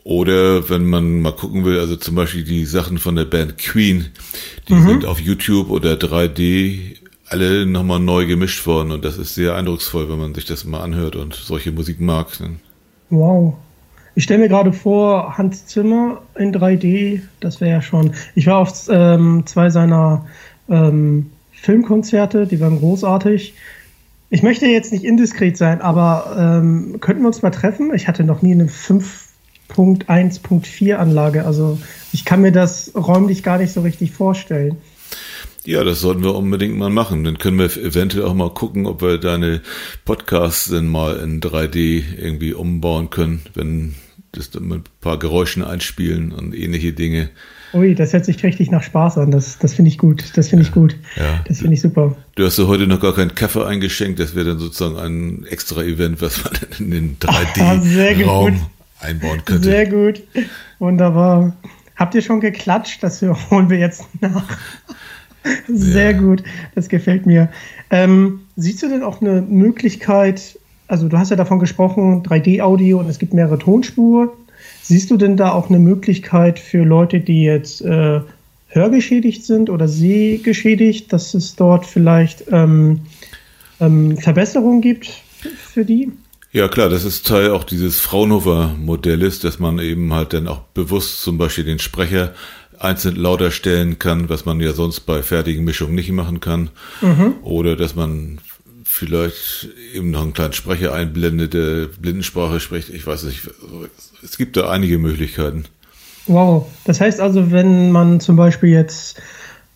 Oder 0.04 0.70
wenn 0.70 0.86
man 0.86 1.22
mal 1.22 1.34
gucken 1.34 1.66
will, 1.66 1.80
also 1.80 1.96
zum 1.96 2.16
Beispiel 2.16 2.44
die 2.44 2.66
Sachen 2.66 2.98
von 2.98 3.16
der 3.16 3.26
Band 3.26 3.58
Queen, 3.58 4.08
die 4.68 4.74
mhm. 4.74 4.88
sind 4.88 5.06
auf 5.06 5.20
YouTube 5.20 5.70
oder 5.70 5.94
3D 5.94 6.96
alle 7.28 7.68
nochmal 7.68 8.00
neu 8.00 8.26
gemischt 8.26 8.66
worden 8.66 8.92
und 8.92 9.06
das 9.06 9.18
ist 9.18 9.36
sehr 9.36 9.56
eindrucksvoll, 9.56 10.10
wenn 10.10 10.18
man 10.18 10.34
sich 10.34 10.46
das 10.46 10.66
mal 10.66 10.82
anhört 10.82 11.16
und 11.16 11.36
solche 11.36 11.72
Musik 11.72 12.00
mag. 12.00 12.28
Wow, 13.12 13.56
ich 14.20 14.26
stelle 14.26 14.42
mir 14.42 14.50
gerade 14.50 14.74
vor, 14.74 15.38
Hans 15.38 15.66
Zimmer 15.66 16.22
in 16.36 16.54
3D, 16.54 17.22
das 17.40 17.62
wäre 17.62 17.72
ja 17.72 17.82
schon. 17.82 18.12
Ich 18.36 18.48
war 18.48 18.58
auf 18.58 18.74
ähm, 18.90 19.44
zwei 19.46 19.70
seiner 19.70 20.26
ähm, 20.68 21.28
Filmkonzerte, 21.54 22.46
die 22.46 22.60
waren 22.60 22.80
großartig. 22.80 23.54
Ich 24.30 24.44
möchte 24.44 24.66
jetzt 24.66 24.92
nicht 24.92 25.06
indiskret 25.06 25.56
sein, 25.56 25.80
aber 25.80 26.36
ähm, 26.38 26.98
könnten 27.00 27.22
wir 27.24 27.28
uns 27.28 27.44
mal 27.44 27.52
treffen? 27.52 27.94
Ich 27.96 28.10
hatte 28.10 28.26
noch 28.26 28.42
nie 28.42 28.52
eine 28.52 28.68
5 28.68 29.30
1.1.4 29.70 30.96
Anlage. 30.96 31.46
Also 31.46 31.80
ich 32.12 32.26
kann 32.26 32.42
mir 32.42 32.52
das 32.52 32.92
räumlich 32.96 33.42
gar 33.42 33.58
nicht 33.58 33.72
so 33.72 33.80
richtig 33.80 34.12
vorstellen. 34.12 34.76
Ja, 35.64 35.86
das 35.86 36.02
sollten 36.02 36.24
wir 36.24 36.36
unbedingt 36.36 36.78
mal 36.78 36.90
machen. 36.90 37.24
Dann 37.24 37.38
können 37.38 37.58
wir 37.58 37.68
eventuell 37.78 38.26
auch 38.26 38.34
mal 38.34 38.54
gucken, 38.54 38.86
ob 38.86 39.02
wir 39.02 39.18
deine 39.18 39.62
Podcasts 40.04 40.70
dann 40.70 40.88
mal 40.88 41.16
in 41.20 41.40
3D 41.40 42.04
irgendwie 42.18 42.52
umbauen 42.52 43.10
können, 43.10 43.44
wenn 43.54 43.96
das 44.32 44.52
dann 44.52 44.68
mit 44.68 44.78
ein 44.80 44.84
paar 45.02 45.20
Geräuschen 45.20 45.64
einspielen 45.64 46.32
und 46.32 46.54
ähnliche 46.54 46.94
Dinge. 46.94 47.30
Ui, 47.74 47.94
das 47.94 48.14
hört 48.14 48.26
sich 48.26 48.44
richtig 48.44 48.72
nach 48.72 48.82
Spaß 48.82 49.20
an. 49.20 49.32
Das, 49.32 49.60
das 49.60 49.76
finde 49.76 49.90
ich 49.90 49.98
gut. 49.98 50.24
Das 50.36 50.50
finde 50.50 50.64
ich 50.64 50.72
gut. 50.72 50.96
Ja. 51.16 51.44
Das 51.48 51.60
finde 51.60 51.76
ich 51.76 51.82
super. 51.82 52.16
Du 52.36 52.46
hast 52.46 52.58
ja 52.58 52.66
heute 52.68 52.88
noch 52.88 53.00
gar 53.00 53.14
keinen 53.14 53.36
Kaffee 53.36 53.66
eingeschenkt. 53.66 54.20
Das 54.20 54.36
wäre 54.36 54.50
dann 54.50 54.60
sozusagen 54.60 54.98
ein 54.98 55.46
extra 55.46 55.84
Event, 55.84 56.22
was 56.22 56.44
man 56.44 56.54
in 56.80 56.92
den 56.92 57.20
3D-Raum 57.20 58.60
einbauen 59.00 59.46
könnte. 59.46 59.64
Sehr 59.64 59.88
gut. 59.88 60.24
Wunderbar. 60.80 61.56
Habt 61.96 62.16
ihr 62.16 62.22
schon 62.22 62.40
geklatscht? 62.40 63.04
Das 63.04 63.22
holen 63.52 63.70
wir 63.70 63.78
jetzt 63.78 64.04
nach. 64.22 64.58
Sehr 65.68 66.12
ja. 66.12 66.18
gut. 66.18 66.44
Das 66.74 66.90
gefällt 66.90 67.26
mir. 67.26 67.50
Ähm, 67.92 68.42
siehst 68.56 68.82
du 68.82 68.90
denn 68.90 69.04
auch 69.04 69.22
eine 69.22 69.42
Möglichkeit, 69.42 70.59
also 70.90 71.08
du 71.08 71.18
hast 71.18 71.30
ja 71.30 71.36
davon 71.36 71.60
gesprochen, 71.60 72.24
3D-Audio 72.24 73.00
und 73.00 73.10
es 73.10 73.20
gibt 73.20 73.34
mehrere 73.34 73.60
Tonspuren. 73.60 74.30
Siehst 74.82 75.12
du 75.12 75.18
denn 75.18 75.38
da 75.38 75.52
auch 75.52 75.70
eine 75.70 75.80
Möglichkeit 75.80 76.60
für 76.60 76.84
Leute, 76.84 77.20
die 77.20 77.44
jetzt 77.44 77.82
äh, 77.82 78.22
hörgeschädigt 78.68 79.46
sind 79.46 79.70
oder 79.70 79.88
sehgeschädigt, 79.88 81.14
dass 81.14 81.36
es 81.36 81.56
dort 81.56 81.86
vielleicht 81.86 82.46
ähm, 82.52 83.02
ähm, 83.80 84.18
Verbesserungen 84.18 84.82
gibt 84.82 85.12
für 85.72 85.86
die? 85.86 86.12
Ja 86.52 86.68
klar, 86.68 86.90
das 86.90 87.06
ist 87.06 87.28
Teil 87.28 87.52
auch 87.52 87.64
dieses 87.64 88.00
Fraunhofer-Modells, 88.00 89.40
dass 89.40 89.60
man 89.60 89.78
eben 89.78 90.12
halt 90.14 90.34
dann 90.34 90.48
auch 90.48 90.62
bewusst 90.74 91.22
zum 91.22 91.38
Beispiel 91.38 91.66
den 91.66 91.78
Sprecher 91.78 92.34
einzeln 92.80 93.16
lauter 93.16 93.52
stellen 93.52 94.00
kann, 94.00 94.30
was 94.30 94.46
man 94.46 94.60
ja 94.60 94.74
sonst 94.74 95.02
bei 95.02 95.22
fertigen 95.22 95.64
Mischungen 95.66 95.94
nicht 95.94 96.12
machen 96.12 96.40
kann. 96.40 96.72
Mhm. 97.02 97.36
Oder 97.44 97.76
dass 97.76 97.96
man 97.96 98.40
vielleicht 99.00 99.70
eben 99.94 100.12
noch 100.12 100.22
einen 100.22 100.34
kleinen 100.34 100.54
Sprecher 100.54 100.94
einblendet, 100.94 101.54
der 101.54 101.88
Blindensprache 101.88 102.60
spricht. 102.60 102.90
Ich 102.90 103.08
weiß 103.08 103.24
nicht. 103.24 103.50
Es 104.24 104.38
gibt 104.38 104.58
da 104.58 104.70
einige 104.70 104.98
Möglichkeiten. 104.98 105.66
Wow. 106.28 106.68
Das 106.84 107.02
heißt 107.02 107.22
also, 107.22 107.52
wenn 107.52 107.92
man 107.92 108.20
zum 108.20 108.36
Beispiel 108.36 108.70
jetzt 108.70 109.22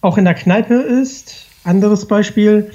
auch 0.02 0.18
in 0.18 0.26
der 0.26 0.34
Kneipe 0.34 0.76
ist, 0.76 1.48
anderes 1.64 2.06
Beispiel, 2.06 2.72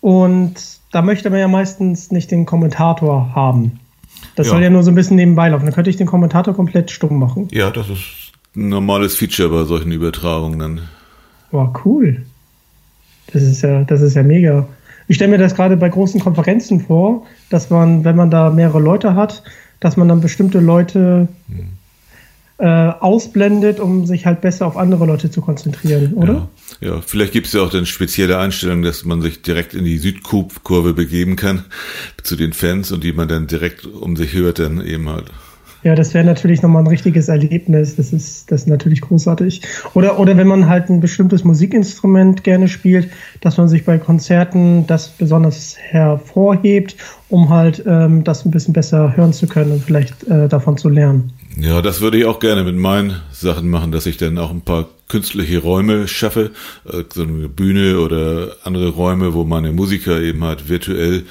und 0.00 0.54
da 0.92 1.02
möchte 1.02 1.30
man 1.30 1.40
ja 1.40 1.48
meistens 1.48 2.10
nicht 2.10 2.30
den 2.30 2.46
Kommentator 2.46 3.34
haben. 3.34 3.80
Das 4.36 4.46
ja. 4.46 4.52
soll 4.52 4.62
ja 4.62 4.70
nur 4.70 4.82
so 4.82 4.90
ein 4.90 4.94
bisschen 4.94 5.16
nebenbei 5.16 5.48
laufen. 5.48 5.64
Dann 5.64 5.74
könnte 5.74 5.90
ich 5.90 5.96
den 5.96 6.06
Kommentator 6.06 6.54
komplett 6.54 6.90
stumm 6.90 7.18
machen. 7.18 7.48
Ja, 7.50 7.70
das 7.70 7.88
ist 7.88 8.32
ein 8.54 8.68
normales 8.68 9.16
Feature 9.16 9.48
bei 9.48 9.64
solchen 9.64 9.90
Übertragungen. 9.92 10.82
Wow, 11.50 11.70
cool. 11.84 12.24
Das 13.32 13.42
ist 13.42 13.62
ja, 13.62 13.84
das 13.84 14.00
ist 14.00 14.14
ja 14.14 14.22
mega. 14.22 14.68
Ich 15.08 15.16
stelle 15.16 15.30
mir 15.30 15.38
das 15.38 15.54
gerade 15.54 15.76
bei 15.76 15.88
großen 15.88 16.20
Konferenzen 16.20 16.80
vor, 16.80 17.26
dass 17.50 17.70
man, 17.70 18.04
wenn 18.04 18.16
man 18.16 18.30
da 18.30 18.50
mehrere 18.50 18.80
Leute 18.80 19.14
hat, 19.14 19.42
dass 19.80 19.96
man 19.96 20.08
dann 20.08 20.20
bestimmte 20.20 20.60
Leute 20.60 21.28
hm. 21.48 21.68
äh, 22.58 22.92
ausblendet, 23.00 23.80
um 23.80 24.06
sich 24.06 24.26
halt 24.26 24.40
besser 24.40 24.66
auf 24.66 24.76
andere 24.76 25.06
Leute 25.06 25.30
zu 25.30 25.40
konzentrieren, 25.40 26.14
oder? 26.14 26.48
Ja, 26.80 26.94
ja. 26.94 27.00
vielleicht 27.04 27.32
gibt 27.32 27.48
es 27.48 27.52
ja 27.52 27.62
auch 27.62 27.70
dann 27.70 27.86
spezielle 27.86 28.38
Einstellungen, 28.38 28.84
dass 28.84 29.04
man 29.04 29.20
sich 29.22 29.42
direkt 29.42 29.74
in 29.74 29.84
die 29.84 29.98
Südkurve 29.98 30.94
begeben 30.94 31.36
kann 31.36 31.64
zu 32.22 32.36
den 32.36 32.52
Fans 32.52 32.92
und 32.92 33.02
die 33.02 33.12
man 33.12 33.28
dann 33.28 33.48
direkt 33.48 33.86
um 33.86 34.16
sich 34.16 34.32
hört, 34.34 34.60
dann 34.60 34.80
eben 34.84 35.08
halt. 35.08 35.30
Ja, 35.82 35.96
das 35.96 36.14
wäre 36.14 36.24
natürlich 36.24 36.62
nochmal 36.62 36.82
ein 36.82 36.88
richtiges 36.88 37.28
Erlebnis. 37.28 37.96
Das 37.96 38.12
ist, 38.12 38.50
das 38.50 38.62
ist 38.62 38.68
natürlich 38.68 39.00
großartig. 39.00 39.62
Oder, 39.94 40.18
oder 40.20 40.36
wenn 40.36 40.46
man 40.46 40.68
halt 40.68 40.88
ein 40.88 41.00
bestimmtes 41.00 41.42
Musikinstrument 41.42 42.44
gerne 42.44 42.68
spielt, 42.68 43.10
dass 43.40 43.56
man 43.56 43.68
sich 43.68 43.84
bei 43.84 43.98
Konzerten 43.98 44.86
das 44.86 45.08
besonders 45.08 45.76
hervorhebt, 45.76 46.96
um 47.28 47.48
halt 47.48 47.82
ähm, 47.86 48.22
das 48.22 48.44
ein 48.44 48.52
bisschen 48.52 48.74
besser 48.74 49.16
hören 49.16 49.32
zu 49.32 49.48
können 49.48 49.72
und 49.72 49.82
vielleicht 49.82 50.22
äh, 50.28 50.48
davon 50.48 50.76
zu 50.76 50.88
lernen. 50.88 51.32
Ja, 51.58 51.82
das 51.82 52.00
würde 52.00 52.18
ich 52.18 52.26
auch 52.26 52.38
gerne 52.38 52.62
mit 52.62 52.76
meinen 52.76 53.20
Sachen 53.32 53.68
machen, 53.68 53.90
dass 53.90 54.06
ich 54.06 54.16
dann 54.16 54.38
auch 54.38 54.50
ein 54.50 54.62
paar 54.62 54.88
künstliche 55.08 55.58
Räume 55.58 56.06
schaffe, 56.08 56.52
äh, 56.86 57.02
so 57.12 57.22
eine 57.22 57.48
Bühne 57.48 57.98
oder 57.98 58.52
andere 58.62 58.90
Räume, 58.90 59.34
wo 59.34 59.44
meine 59.44 59.72
Musiker 59.72 60.20
eben 60.20 60.44
halt 60.44 60.68
virtuell 60.68 61.24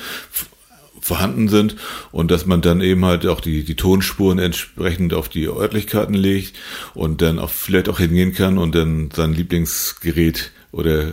vorhanden 1.01 1.49
sind 1.49 1.75
und 2.11 2.31
dass 2.31 2.45
man 2.45 2.61
dann 2.61 2.81
eben 2.81 3.03
halt 3.05 3.25
auch 3.27 3.41
die, 3.41 3.63
die 3.63 3.75
Tonspuren 3.75 4.39
entsprechend 4.39 5.13
auf 5.13 5.29
die 5.29 5.47
Örtlichkeiten 5.47 6.13
legt 6.13 6.55
und 6.93 7.21
dann 7.21 7.39
auch 7.39 7.49
vielleicht 7.49 7.89
auch 7.89 7.99
hingehen 7.99 8.33
kann 8.33 8.57
und 8.57 8.75
dann 8.75 9.09
sein 9.13 9.33
Lieblingsgerät 9.33 10.51
oder 10.71 11.07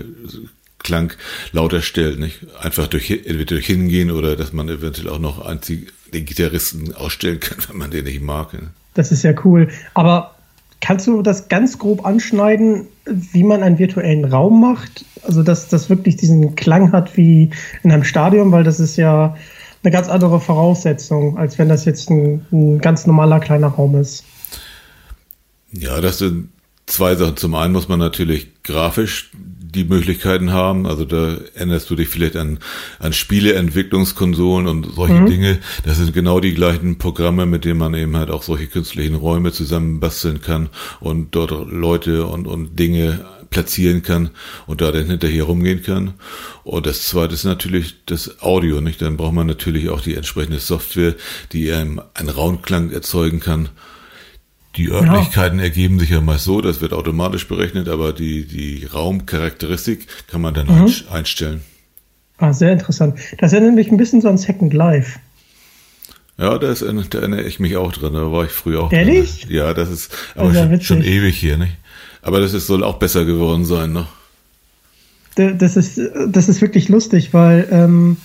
Klang 0.79 1.13
lauter 1.53 1.83
stellt, 1.83 2.21
nicht? 2.21 2.47
Einfach 2.61 2.87
durch, 2.87 3.11
entweder 3.11 3.45
durch 3.45 3.67
hingehen 3.67 4.11
oder 4.11 4.37
dass 4.37 4.53
man 4.53 4.69
eventuell 4.69 5.09
auch 5.09 5.19
noch 5.19 5.45
den 6.13 6.25
Gitarristen 6.25 6.95
ausstellen 6.95 7.41
kann, 7.41 7.59
wenn 7.69 7.77
man 7.79 7.91
den 7.91 8.05
nicht 8.05 8.23
mag. 8.23 8.53
Ne? 8.55 8.69
Das 8.95 9.13
ist 9.13 9.23
ja 9.23 9.33
cool. 9.45 9.69
Aber 9.95 10.35
kannst 10.81 11.07
du 11.07 11.23
das 11.23 11.49
ganz 11.49 11.79
grob 11.79 12.07
anschneiden, 12.07 12.87
wie 13.05 13.43
man 13.43 13.63
einen 13.63 13.79
virtuellen 13.79 14.25
Raum 14.25 14.61
macht? 14.61 15.05
Also, 15.23 15.43
dass 15.43 15.69
das 15.69 15.91
wirklich 15.91 16.17
diesen 16.17 16.55
Klang 16.55 16.93
hat 16.93 17.17
wie 17.17 17.51
in 17.83 17.93
einem 17.93 18.05
Stadion, 18.05 18.53
weil 18.53 18.65
das 18.65 18.81
ist 18.81 18.97
ja, 18.97 19.37
eine 19.89 19.97
ganz 19.97 20.11
andere 20.11 20.39
Voraussetzung, 20.39 21.39
als 21.39 21.59
wenn 21.59 21.71
das 21.71 21.87
jetzt 21.87 22.11
ein, 22.11 22.45
ein 22.53 22.79
ganz 22.79 23.07
normaler 23.07 23.41
kleiner 23.41 23.69
Raum 23.69 23.97
ist. 23.97 24.23
Ja, 25.73 26.03
das 26.03 26.19
sind 26.19 26.51
zwei 26.85 27.15
Sachen. 27.15 27.39
Zum 27.39 27.55
einen 27.55 27.73
muss 27.73 27.89
man 27.89 27.99
natürlich 27.99 28.49
grafisch 28.65 29.31
die 29.35 29.85
Möglichkeiten 29.85 30.53
haben. 30.53 30.87
Also 30.87 31.07
da 31.07 31.39
erinnerst 31.55 31.89
du 31.89 31.97
dich 31.97 32.09
vielleicht 32.09 32.37
an, 32.37 32.59
an 32.99 33.15
Spieleentwicklungskonsolen 33.15 34.67
und 34.67 34.95
solche 34.95 35.15
mhm. 35.15 35.27
Dinge. 35.27 35.59
Das 35.85 35.97
sind 35.97 36.13
genau 36.13 36.41
die 36.41 36.53
gleichen 36.53 36.99
Programme, 36.99 37.47
mit 37.47 37.65
denen 37.65 37.79
man 37.79 37.95
eben 37.95 38.15
halt 38.17 38.31
auch 38.31 38.43
solche 38.43 38.67
künstlichen 38.67 39.15
Räume 39.15 39.53
zusammenbasteln 39.53 40.43
kann 40.43 40.69
und 41.01 41.35
dort 41.35 41.51
Leute 41.71 42.27
und, 42.27 42.47
und 42.47 42.79
Dinge 42.79 43.25
platzieren 43.51 44.03
kann 44.03 44.31
und 44.67 44.81
da 44.81 44.93
dann 44.93 45.07
hinterher 45.07 45.45
rumgehen 45.45 45.83
kann. 45.83 46.15
Und 46.65 46.87
das 46.87 47.09
zweite 47.09 47.35
ist 47.35 47.45
natürlich 47.45 47.97
das 48.07 48.43
Audio, 48.43 48.81
nicht? 48.81 49.01
Dann 49.03 49.17
braucht 49.17 49.35
man 49.35 49.47
natürlich 49.47 49.89
auch 49.89 50.01
die 50.01 50.15
entsprechende 50.15 50.59
Software, 50.59 51.15
die 51.53 51.73
einem 51.73 52.01
einen 52.15 52.29
Raunklang 52.29 52.91
erzeugen 52.91 53.41
kann. 53.41 53.69
Die 54.77 54.91
Örtlichkeiten 54.91 55.59
ja. 55.59 55.65
ergeben 55.65 55.99
sich 55.99 56.11
ja 56.11 56.21
meist 56.21 56.45
so, 56.45 56.61
das 56.61 56.81
wird 56.81 56.93
automatisch 56.93 57.49
berechnet, 57.49 57.89
aber 57.89 58.13
die, 58.13 58.47
die 58.47 58.85
Raumcharakteristik 58.85 60.07
kann 60.29 60.41
man 60.41 60.55
dann 60.55 60.67
mhm. 60.67 60.93
einstellen. 61.11 61.63
Ah, 62.39 62.53
sehr 62.53 62.73
interessant. 62.73 63.19
Das 63.39 63.53
erinnert 63.53 63.75
mich 63.75 63.91
ein 63.91 63.97
bisschen 63.97 64.21
so 64.21 64.29
an 64.29 64.39
Second 64.39 64.73
Life. 64.73 65.19
Ja, 66.39 66.57
da, 66.57 66.71
ist, 66.71 66.83
da 66.83 67.19
erinnere 67.19 67.43
ich 67.43 67.59
mich 67.59 67.77
auch 67.77 67.91
dran. 67.91 68.13
Da 68.13 68.31
war 68.31 68.45
ich 68.45 68.53
früher 68.53 68.85
auch. 68.85 68.93
Ehrlich? 68.93 69.47
Ja, 69.49 69.75
das 69.75 69.91
ist 69.91 70.17
aber 70.37 70.55
schon, 70.55 70.81
schon, 70.81 71.03
ewig 71.03 71.37
hier, 71.37 71.59
nicht? 71.59 71.77
Aber 72.23 72.41
das 72.41 72.55
ist, 72.55 72.67
soll 72.67 72.85
auch 72.85 72.99
besser 72.99 73.25
geworden 73.25 73.65
sein, 73.65 73.93
ne? 73.93 74.07
Das 75.37 75.77
ist, 75.77 76.01
das 76.27 76.49
ist 76.49 76.61
wirklich 76.61 76.89
lustig, 76.89 77.33
weil 77.33 77.69
ähm, 77.71 78.17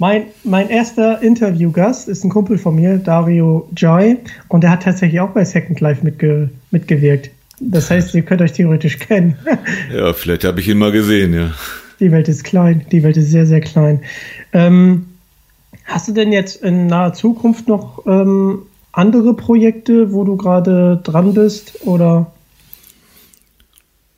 mein, 0.00 0.24
mein 0.42 0.68
erster 0.68 1.22
Interviewgast 1.22 2.08
ist 2.08 2.24
ein 2.24 2.30
Kumpel 2.30 2.58
von 2.58 2.74
mir, 2.74 2.98
Dario 2.98 3.68
Jai, 3.76 4.16
und 4.48 4.64
der 4.64 4.70
hat 4.70 4.82
tatsächlich 4.82 5.20
auch 5.20 5.30
bei 5.30 5.44
Second 5.44 5.78
Life 5.80 6.02
mitge 6.02 6.50
mitgewirkt. 6.72 7.30
Das 7.60 7.90
heißt, 7.90 8.14
ihr 8.14 8.22
könnt 8.22 8.40
euch 8.40 8.52
theoretisch 8.52 8.98
kennen. 8.98 9.36
ja, 9.94 10.12
vielleicht 10.14 10.44
habe 10.44 10.60
ich 10.60 10.68
ihn 10.68 10.78
mal 10.78 10.90
gesehen, 10.90 11.34
ja. 11.34 11.52
Die 12.00 12.10
Welt 12.10 12.28
ist 12.28 12.44
klein, 12.44 12.86
die 12.90 13.02
Welt 13.02 13.18
ist 13.18 13.30
sehr, 13.30 13.44
sehr 13.44 13.60
klein. 13.60 14.00
Ähm, 14.54 15.06
hast 15.84 16.08
du 16.08 16.12
denn 16.12 16.32
jetzt 16.32 16.62
in 16.62 16.86
naher 16.86 17.12
Zukunft 17.12 17.68
noch 17.68 18.06
ähm, 18.06 18.62
andere 18.92 19.34
Projekte, 19.34 20.12
wo 20.12 20.24
du 20.24 20.36
gerade 20.36 20.98
dran 21.04 21.34
bist? 21.34 21.86
Oder? 21.86 22.32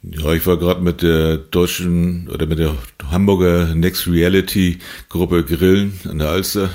Ja, 0.03 0.33
ich 0.33 0.47
war 0.47 0.57
gerade 0.57 0.81
mit 0.81 1.03
der 1.03 1.37
deutschen 1.37 2.29
oder 2.29 2.47
mit 2.47 2.59
der 2.59 2.75
Hamburger 3.11 3.75
Next 3.75 4.09
Reality 4.09 4.79
Gruppe 5.09 5.45
Grillen 5.45 5.99
an 6.09 6.19
der 6.19 6.29
Alster. 6.29 6.71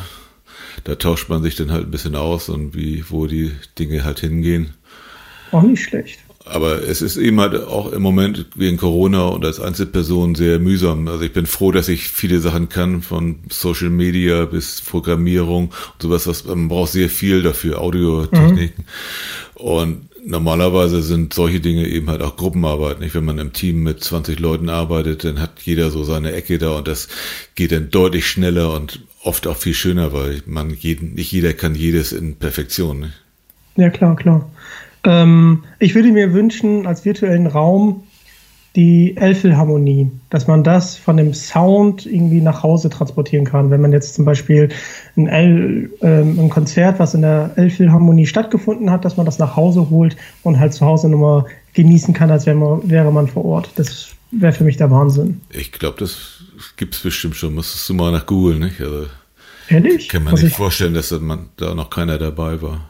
Da 0.86 0.96
tauscht 0.96 1.28
man 1.28 1.44
sich 1.44 1.56
dann 1.56 1.72
halt 1.72 1.86
ein 1.88 1.92
bisschen 1.92 2.16
aus 2.16 2.48
und 2.48 2.74
wie, 2.74 3.04
wo 3.10 3.28
die 3.28 3.52
Dinge 3.78 4.06
halt 4.06 4.22
hingehen. 4.22 4.74
Auch 5.52 5.64
nicht 5.64 5.84
schlecht. 5.84 6.20
Aber 6.46 6.82
es 6.84 7.02
ist 7.02 7.18
eben 7.18 7.42
halt 7.42 7.56
auch 7.56 7.92
im 7.92 8.02
Moment 8.02 8.46
wegen 8.56 8.78
Corona 8.78 9.28
und 9.28 9.44
als 9.44 9.60
Einzelperson 9.60 10.36
sehr 10.36 10.60
mühsam. 10.60 11.10
Also 11.10 11.24
ich 11.26 11.34
bin 11.34 11.46
froh, 11.46 11.74
dass 11.74 11.90
ich 11.90 12.08
viele 12.08 12.40
Sachen 12.40 12.70
kann, 12.70 13.02
von 13.02 13.40
Social 13.50 13.90
Media 13.90 14.46
bis 14.46 14.82
Programmierung 14.82 15.66
und 15.66 16.02
sowas, 16.02 16.28
was 16.28 16.46
man 16.46 16.70
braucht 16.70 16.94
sehr 16.94 17.10
viel 17.10 17.42
dafür, 17.42 17.82
Audiotechniken. 17.82 18.86
Mhm. 18.86 19.62
Und 19.62 20.10
normalerweise 20.28 21.02
sind 21.02 21.34
solche 21.34 21.60
Dinge 21.60 21.88
eben 21.88 22.10
halt 22.10 22.22
auch 22.22 22.36
Gruppenarbeit. 22.36 23.00
Nicht? 23.00 23.16
Wenn 23.16 23.26
man 23.26 23.40
im 23.40 23.54
Team 23.54 23.84
mit 23.84 24.04
20 24.04 24.40
Leuten 24.40 24.70
arbeitet, 24.70 25.24
dann 25.24 25.40
hat 25.40 25.62
jeder 25.64 25.90
so 25.90 26.04
seine 26.04 26.34
Ecke 26.34 26.58
da 26.58 26.78
und 26.78 26.88
das 26.88 27.08
geht 27.56 27.72
dann 27.72 27.90
deutlich 27.90 28.28
schneller 28.28 28.74
und 28.74 29.02
oft 29.24 29.48
auch 29.48 29.58
viel 29.58 29.74
schöner, 29.74 30.14
weil 30.14 30.42
man 30.46 30.70
jeden, 30.72 31.14
nicht 31.14 31.32
jeder 31.32 31.54
kann 31.54 31.76
jedes 31.76 32.12
in 32.12 32.36
Perfektion. 32.36 33.00
Nicht? 33.00 33.14
Ja, 33.78 33.90
klar, 33.90 34.16
klar. 34.16 34.50
Ähm, 35.04 35.64
ich 35.80 35.96
würde 35.96 36.12
mir 36.12 36.34
wünschen, 36.34 36.86
als 36.86 37.06
virtuellen 37.06 37.48
Raum 37.48 38.04
die 38.78 39.18
Elfilharmonie, 39.18 40.12
dass 40.30 40.46
man 40.46 40.64
das 40.64 40.96
von 40.96 41.18
dem 41.18 41.34
Sound 41.34 42.06
irgendwie 42.06 42.42
nach 42.42 42.62
Hause 42.62 42.92
transportieren 42.92 43.44
kann. 43.44 43.72
Wenn 43.72 43.82
man 43.82 43.92
jetzt 43.92 44.14
zum 44.14 44.24
Beispiel 44.24 44.70
ein, 45.18 45.28
El, 45.28 45.90
ähm, 46.02 46.40
ein 46.40 46.50
Konzert, 46.50 47.00
was 47.00 47.16
in 47.16 47.24
der 47.24 47.54
Elfilharmonie 47.56 48.28
stattgefunden 48.28 48.92
hat, 48.92 49.04
dass 49.04 49.18
man 49.18 49.26
das 49.26 49.40
nach 49.40 49.56
Hause 49.56 49.90
holt 49.90 50.16
und 50.44 50.60
halt 50.60 50.74
zu 50.74 50.86
Hause 50.86 51.10
nochmal 51.10 51.46
genießen 51.74 52.14
kann, 52.14 52.30
als 52.30 52.46
wäre 52.46 52.56
man, 52.56 52.88
wäre 52.88 53.12
man 53.12 53.28
vor 53.28 53.46
Ort. 53.46 53.72
Das 53.78 54.10
wäre 54.30 54.54
für 54.54 54.64
mich 54.64 54.78
der 54.78 54.92
Wahnsinn. 54.92 55.42
Ich 55.50 55.72
glaube, 55.72 55.98
das 55.98 56.44
gibt 56.76 56.94
es 56.94 57.02
bestimmt 57.02 57.36
schon. 57.36 57.56
Musstest 57.56 57.90
du 57.90 57.96
mal 57.96 58.12
nach 58.12 58.28
Google, 58.28 58.60
nicht? 58.60 58.80
Also, 58.80 59.08
Ehrlich? 59.70 60.08
Kann 60.08 60.24
man 60.24 60.32
muss 60.32 60.44
nicht 60.44 60.52
ich, 60.52 60.58
vorstellen, 60.58 60.94
dass 60.94 61.10
da 61.10 61.74
noch 61.74 61.90
keiner 61.90 62.20
dabei 62.20 62.62
war. 62.62 62.87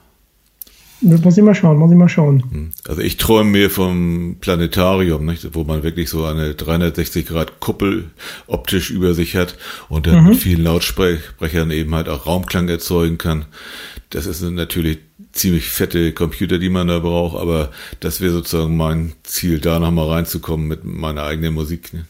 Muss 1.02 1.38
ich 1.38 1.44
mal 1.44 1.54
schauen, 1.54 1.78
muss 1.78 1.92
ich 1.92 1.98
mal 1.98 2.10
schauen. 2.10 2.44
Hm. 2.50 2.72
Also 2.88 3.02
ich 3.02 3.18
träume 3.18 3.52
mir 3.52 3.70
vom 3.70 4.38
Planetarium, 4.42 5.26
nicht? 5.26 5.48
wo 5.54 5.64
man 5.64 5.84
wirklich 5.84 6.10
so 6.10 6.26
eine 6.26 6.56
360 6.56 7.28
Grad 7.28 7.60
Kuppel 7.60 8.06
optisch 8.48 8.90
über 8.90 9.14
sich 9.14 9.36
hat 9.36 9.58
und 9.90 10.08
dann 10.08 10.24
mhm. 10.24 10.30
mit 10.30 10.38
vielen 10.38 10.64
Lautsprechern 10.64 11.70
eben 11.72 11.94
halt 11.94 12.10
auch 12.10 12.26
Raumklang 12.26 12.68
erzeugen 12.68 13.18
kann. 13.18 13.46
Das 14.10 14.26
ist 14.26 14.42
natürlich 14.42 15.00
ziemlich 15.34 15.70
fette 15.70 16.14
Computer, 16.14 16.58
die 16.58 16.70
man 16.70 16.88
da 16.88 17.00
braucht, 17.00 17.38
aber 17.38 17.70
das 18.00 18.22
wäre 18.22 18.32
sozusagen 18.32 18.76
mein 18.76 19.14
Ziel, 19.24 19.60
da 19.60 19.80
nochmal 19.80 20.10
reinzukommen 20.10 20.68
mit 20.68 20.84
meiner 20.84 21.24
eigenen 21.24 21.54
Musik. 21.54 21.94
Ne? 21.94 22.06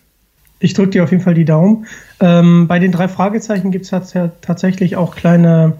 Ich 0.59 0.73
drücke 0.73 0.91
dir 0.91 1.03
auf 1.03 1.11
jeden 1.11 1.23
Fall 1.23 1.33
die 1.33 1.45
Daumen. 1.45 1.87
Ähm, 2.19 2.67
bei 2.67 2.79
den 2.79 2.91
drei 2.91 3.07
Fragezeichen 3.07 3.71
gibt 3.71 3.85
es 3.85 4.21
tatsächlich 4.41 4.95
auch 4.95 5.15
kleine 5.15 5.77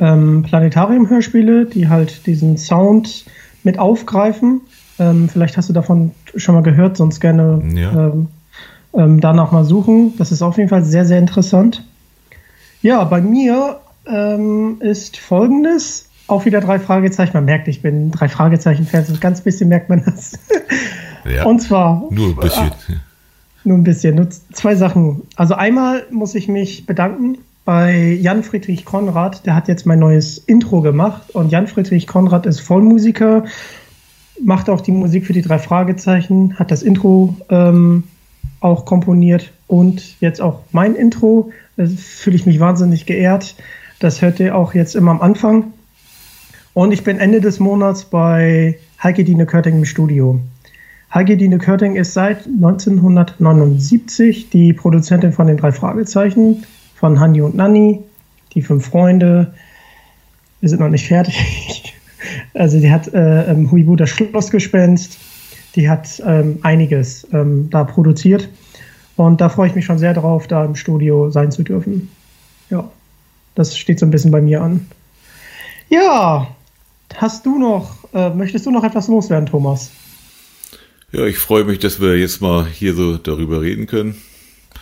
ähm, 0.00 0.42
Planetarium-Hörspiele, 0.42 1.66
die 1.66 1.88
halt 1.88 2.26
diesen 2.26 2.56
Sound 2.56 3.24
mit 3.62 3.78
aufgreifen. 3.78 4.62
Ähm, 4.98 5.28
vielleicht 5.28 5.56
hast 5.56 5.68
du 5.68 5.72
davon 5.72 6.12
schon 6.34 6.54
mal 6.54 6.62
gehört, 6.62 6.96
sonst 6.96 7.20
gerne 7.20 7.62
ja. 7.74 8.08
ähm, 8.08 8.28
ähm, 8.94 9.20
danach 9.20 9.52
mal 9.52 9.64
suchen. 9.64 10.14
Das 10.18 10.32
ist 10.32 10.42
auf 10.42 10.56
jeden 10.56 10.68
Fall 10.68 10.84
sehr, 10.84 11.04
sehr 11.04 11.18
interessant. 11.18 11.84
Ja, 12.82 13.04
bei 13.04 13.20
mir 13.20 13.80
ähm, 14.06 14.76
ist 14.80 15.16
folgendes. 15.18 16.08
Auch 16.28 16.44
wieder 16.44 16.60
drei 16.60 16.78
Fragezeichen. 16.78 17.32
Man 17.34 17.44
merkt, 17.44 17.68
ich 17.68 17.82
bin 17.82 18.10
drei 18.10 18.28
Fragezeichen-Fan. 18.28 19.04
So 19.04 19.14
ganz 19.20 19.40
bisschen 19.42 19.68
merkt 19.68 19.88
man 19.88 20.02
das. 20.04 20.38
Ja, 21.28 21.44
Und 21.44 21.60
zwar. 21.60 22.04
Nur 22.10 22.28
ein 22.28 22.36
bisschen. 22.36 22.68
Äh, 22.68 22.92
nur 23.64 23.78
ein 23.78 23.82
bisschen. 23.82 24.14
Nur 24.14 24.30
zwei 24.30 24.76
Sachen. 24.76 25.22
Also 25.34 25.54
einmal 25.54 26.04
muss 26.12 26.36
ich 26.36 26.46
mich 26.46 26.86
bedanken 26.86 27.38
bei 27.66 28.16
Jan 28.22 28.42
Friedrich 28.42 28.86
Konrad. 28.86 29.44
Der 29.44 29.54
hat 29.54 29.68
jetzt 29.68 29.84
mein 29.84 29.98
neues 29.98 30.38
Intro 30.38 30.80
gemacht. 30.80 31.34
Und 31.34 31.52
Jan 31.52 31.66
Friedrich 31.66 32.06
Konrad 32.06 32.46
ist 32.46 32.60
Vollmusiker, 32.60 33.44
macht 34.42 34.70
auch 34.70 34.80
die 34.80 34.92
Musik 34.92 35.26
für 35.26 35.34
die 35.34 35.42
drei 35.42 35.58
Fragezeichen, 35.58 36.58
hat 36.58 36.70
das 36.70 36.82
Intro 36.82 37.36
ähm, 37.50 38.04
auch 38.60 38.86
komponiert 38.86 39.52
und 39.66 40.18
jetzt 40.20 40.40
auch 40.40 40.60
mein 40.72 40.94
Intro. 40.94 41.50
Da 41.76 41.86
fühle 41.86 42.36
ich 42.36 42.46
mich 42.46 42.60
wahnsinnig 42.60 43.04
geehrt. 43.04 43.56
Das 43.98 44.22
hört 44.22 44.40
ihr 44.40 44.56
auch 44.56 44.72
jetzt 44.72 44.94
immer 44.94 45.10
am 45.10 45.20
Anfang. 45.20 45.72
Und 46.72 46.92
ich 46.92 47.02
bin 47.02 47.18
Ende 47.18 47.40
des 47.40 47.58
Monats 47.58 48.04
bei 48.04 48.78
Heike 49.02 49.24
Dine 49.24 49.44
Körting 49.44 49.78
im 49.78 49.84
Studio. 49.84 50.38
Heike 51.12 51.36
Dine 51.36 51.58
Körting 51.58 51.96
ist 51.96 52.12
seit 52.12 52.46
1979 52.46 54.50
die 54.50 54.72
Produzentin 54.72 55.32
von 55.32 55.48
den 55.48 55.56
drei 55.56 55.72
Fragezeichen 55.72 56.62
von 56.96 57.20
Hanni 57.20 57.42
und 57.42 57.54
Nanni, 57.54 58.02
die 58.54 58.62
fünf 58.62 58.86
Freunde. 58.86 59.54
Wir 60.60 60.68
sind 60.68 60.80
noch 60.80 60.88
nicht 60.88 61.06
fertig. 61.06 61.92
Also 62.54 62.80
die 62.80 62.90
hat 62.90 63.12
äh, 63.14 63.50
ähm, 63.50 63.70
Huibu 63.70 63.94
das 63.94 64.10
Schlossgespenst, 64.10 65.18
die 65.76 65.88
hat 65.88 66.20
ähm, 66.26 66.58
einiges 66.62 67.26
ähm, 67.32 67.68
da 67.70 67.84
produziert. 67.84 68.48
Und 69.14 69.40
da 69.40 69.48
freue 69.48 69.68
ich 69.68 69.74
mich 69.74 69.84
schon 69.84 69.98
sehr 69.98 70.14
drauf, 70.14 70.48
da 70.48 70.64
im 70.64 70.74
Studio 70.74 71.30
sein 71.30 71.52
zu 71.52 71.62
dürfen. 71.62 72.10
Ja, 72.68 72.90
das 73.54 73.78
steht 73.78 74.00
so 74.00 74.06
ein 74.06 74.10
bisschen 74.10 74.32
bei 74.32 74.40
mir 74.40 74.62
an. 74.62 74.86
Ja, 75.88 76.48
hast 77.14 77.46
du 77.46 77.58
noch, 77.58 78.12
äh, 78.12 78.30
möchtest 78.30 78.66
du 78.66 78.70
noch 78.70 78.82
etwas 78.82 79.06
loswerden, 79.06 79.46
Thomas? 79.46 79.92
Ja, 81.12 81.24
ich 81.26 81.38
freue 81.38 81.64
mich, 81.64 81.78
dass 81.78 82.00
wir 82.00 82.18
jetzt 82.18 82.40
mal 82.40 82.66
hier 82.66 82.94
so 82.94 83.18
darüber 83.18 83.60
reden 83.60 83.86
können. 83.86 84.16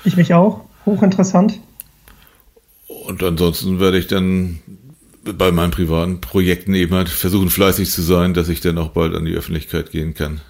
Ich 0.05 0.17
mich 0.17 0.33
auch. 0.33 0.63
Hochinteressant. 0.87 1.61
Und 2.87 3.23
ansonsten 3.23 3.81
werde 3.81 3.99
ich 3.99 4.07
dann 4.07 4.61
bei 5.25 5.51
meinen 5.51 5.71
privaten 5.71 6.21
Projekten 6.21 6.75
eben 6.75 6.95
halt 6.95 7.09
versuchen, 7.09 7.51
fleißig 7.51 7.91
zu 7.91 8.03
sein, 8.03 8.35
dass 8.35 8.49
ich 8.49 8.61
dann 8.61 8.79
auch 8.79 8.91
bald 8.91 9.15
an 9.15 9.25
die 9.25 9.35
Öffentlichkeit 9.35 9.91
gehen 9.91 10.15
kann. 10.15 10.41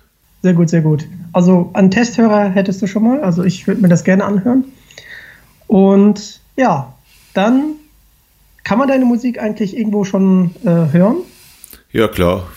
Sehr 0.42 0.54
gut, 0.54 0.68
sehr 0.68 0.82
gut. 0.82 1.06
Also 1.32 1.70
einen 1.72 1.90
Testhörer 1.90 2.50
hättest 2.50 2.82
du 2.82 2.86
schon 2.86 3.04
mal. 3.04 3.20
Also 3.20 3.44
ich 3.44 3.66
würde 3.66 3.80
mir 3.80 3.88
das 3.88 4.04
gerne 4.04 4.24
anhören. 4.24 4.64
Und 5.68 6.40
ja, 6.56 6.94
dann 7.32 7.76
kann 8.62 8.78
man 8.78 8.88
deine 8.88 9.04
Musik 9.04 9.40
eigentlich 9.40 9.76
irgendwo 9.76 10.04
schon 10.04 10.50
äh, 10.64 10.92
hören? 10.92 11.16
Ja, 11.94 12.08
klar. 12.08 12.48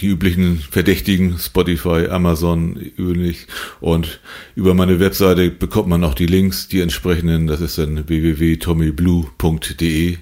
Die 0.00 0.06
üblichen 0.06 0.58
Verdächtigen, 0.58 1.38
Spotify, 1.38 2.08
Amazon, 2.10 2.76
üblich. 2.76 3.46
Und 3.80 4.20
über 4.54 4.74
meine 4.74 5.00
Webseite 5.00 5.50
bekommt 5.50 5.88
man 5.88 6.04
auch 6.04 6.12
die 6.12 6.26
Links, 6.26 6.68
die 6.68 6.80
entsprechenden. 6.80 7.46
Das 7.46 7.62
ist 7.62 7.78
dann 7.78 8.06
www.tommyblue.de. 8.06 10.18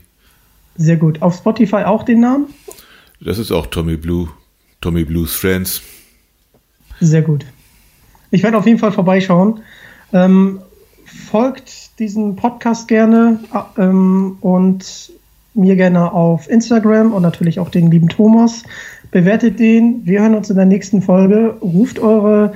Sehr 0.77 0.97
gut. 0.97 1.21
Auf 1.21 1.35
Spotify 1.35 1.79
auch 1.79 2.05
den 2.05 2.21
Namen? 2.21 2.47
Das 3.21 3.41
ist 3.41 3.51
auch 3.51 3.67
Tommy 3.67 3.97
Blue. 3.97 4.29
Tommy 4.81 5.05
Blues 5.05 5.35
Friends. 5.35 5.83
Sehr 7.01 7.23
gut. 7.23 7.45
Ich 8.31 8.45
werde 8.45 8.57
auf 8.57 8.67
jeden 8.67 8.79
Fall 8.79 8.93
vorbeischauen. 8.93 9.65
Ähm, 10.13 10.61
folgt 11.05 11.99
diesem 11.99 12.37
Podcast 12.37 12.87
gerne 12.87 13.41
äh, 13.53 13.83
ähm, 13.83 14.39
und 14.41 15.11
mir 15.55 15.77
gerne 15.77 16.13
auf 16.13 16.49
Instagram 16.49 17.13
und 17.13 17.23
natürlich 17.23 17.59
auch 17.61 17.69
den 17.69 17.91
lieben 17.91 18.09
Thomas. 18.09 18.63
Bewertet 19.11 19.59
den. 19.59 20.03
Wir 20.05 20.21
hören 20.21 20.35
uns 20.35 20.51
in 20.51 20.57
der 20.57 20.67
nächsten 20.67 21.03
Folge. 21.03 21.57
Ruft 21.61 21.99
eure 21.99 22.53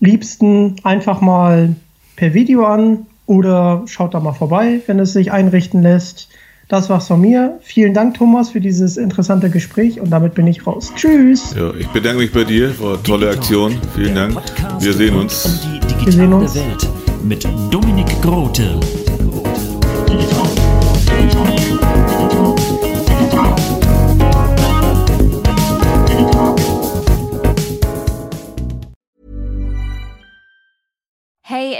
Liebsten 0.00 0.76
einfach 0.84 1.20
mal 1.20 1.74
per 2.16 2.34
Video 2.34 2.64
an 2.66 3.06
oder 3.26 3.82
schaut 3.86 4.14
da 4.14 4.20
mal 4.20 4.32
vorbei, 4.32 4.80
wenn 4.86 4.98
es 4.98 5.12
sich 5.12 5.32
einrichten 5.32 5.82
lässt. 5.82 6.28
Das 6.68 6.88
war's 6.88 7.08
von 7.08 7.20
mir. 7.20 7.58
Vielen 7.62 7.92
Dank, 7.92 8.14
Thomas, 8.14 8.50
für 8.50 8.60
dieses 8.60 8.96
interessante 8.96 9.50
Gespräch 9.50 10.00
und 10.00 10.10
damit 10.10 10.34
bin 10.34 10.46
ich 10.46 10.66
raus. 10.66 10.92
Tschüss. 10.96 11.54
Ja, 11.56 11.74
ich 11.74 11.88
bedanke 11.88 12.18
mich 12.18 12.32
bei 12.32 12.44
dir. 12.44 12.78
War 12.80 12.94
eine 12.94 13.02
tolle 13.02 13.30
Aktion. 13.30 13.76
Vielen 13.94 14.14
Dank. 14.14 14.40
Wir 14.80 14.92
sehen 14.92 15.14
uns. 15.14 15.66
Wir 16.04 16.12
sehen 16.12 16.32
uns. 16.32 16.58
Mit 17.22 17.46
Dominik 17.70 18.06
Grote. 18.22 18.80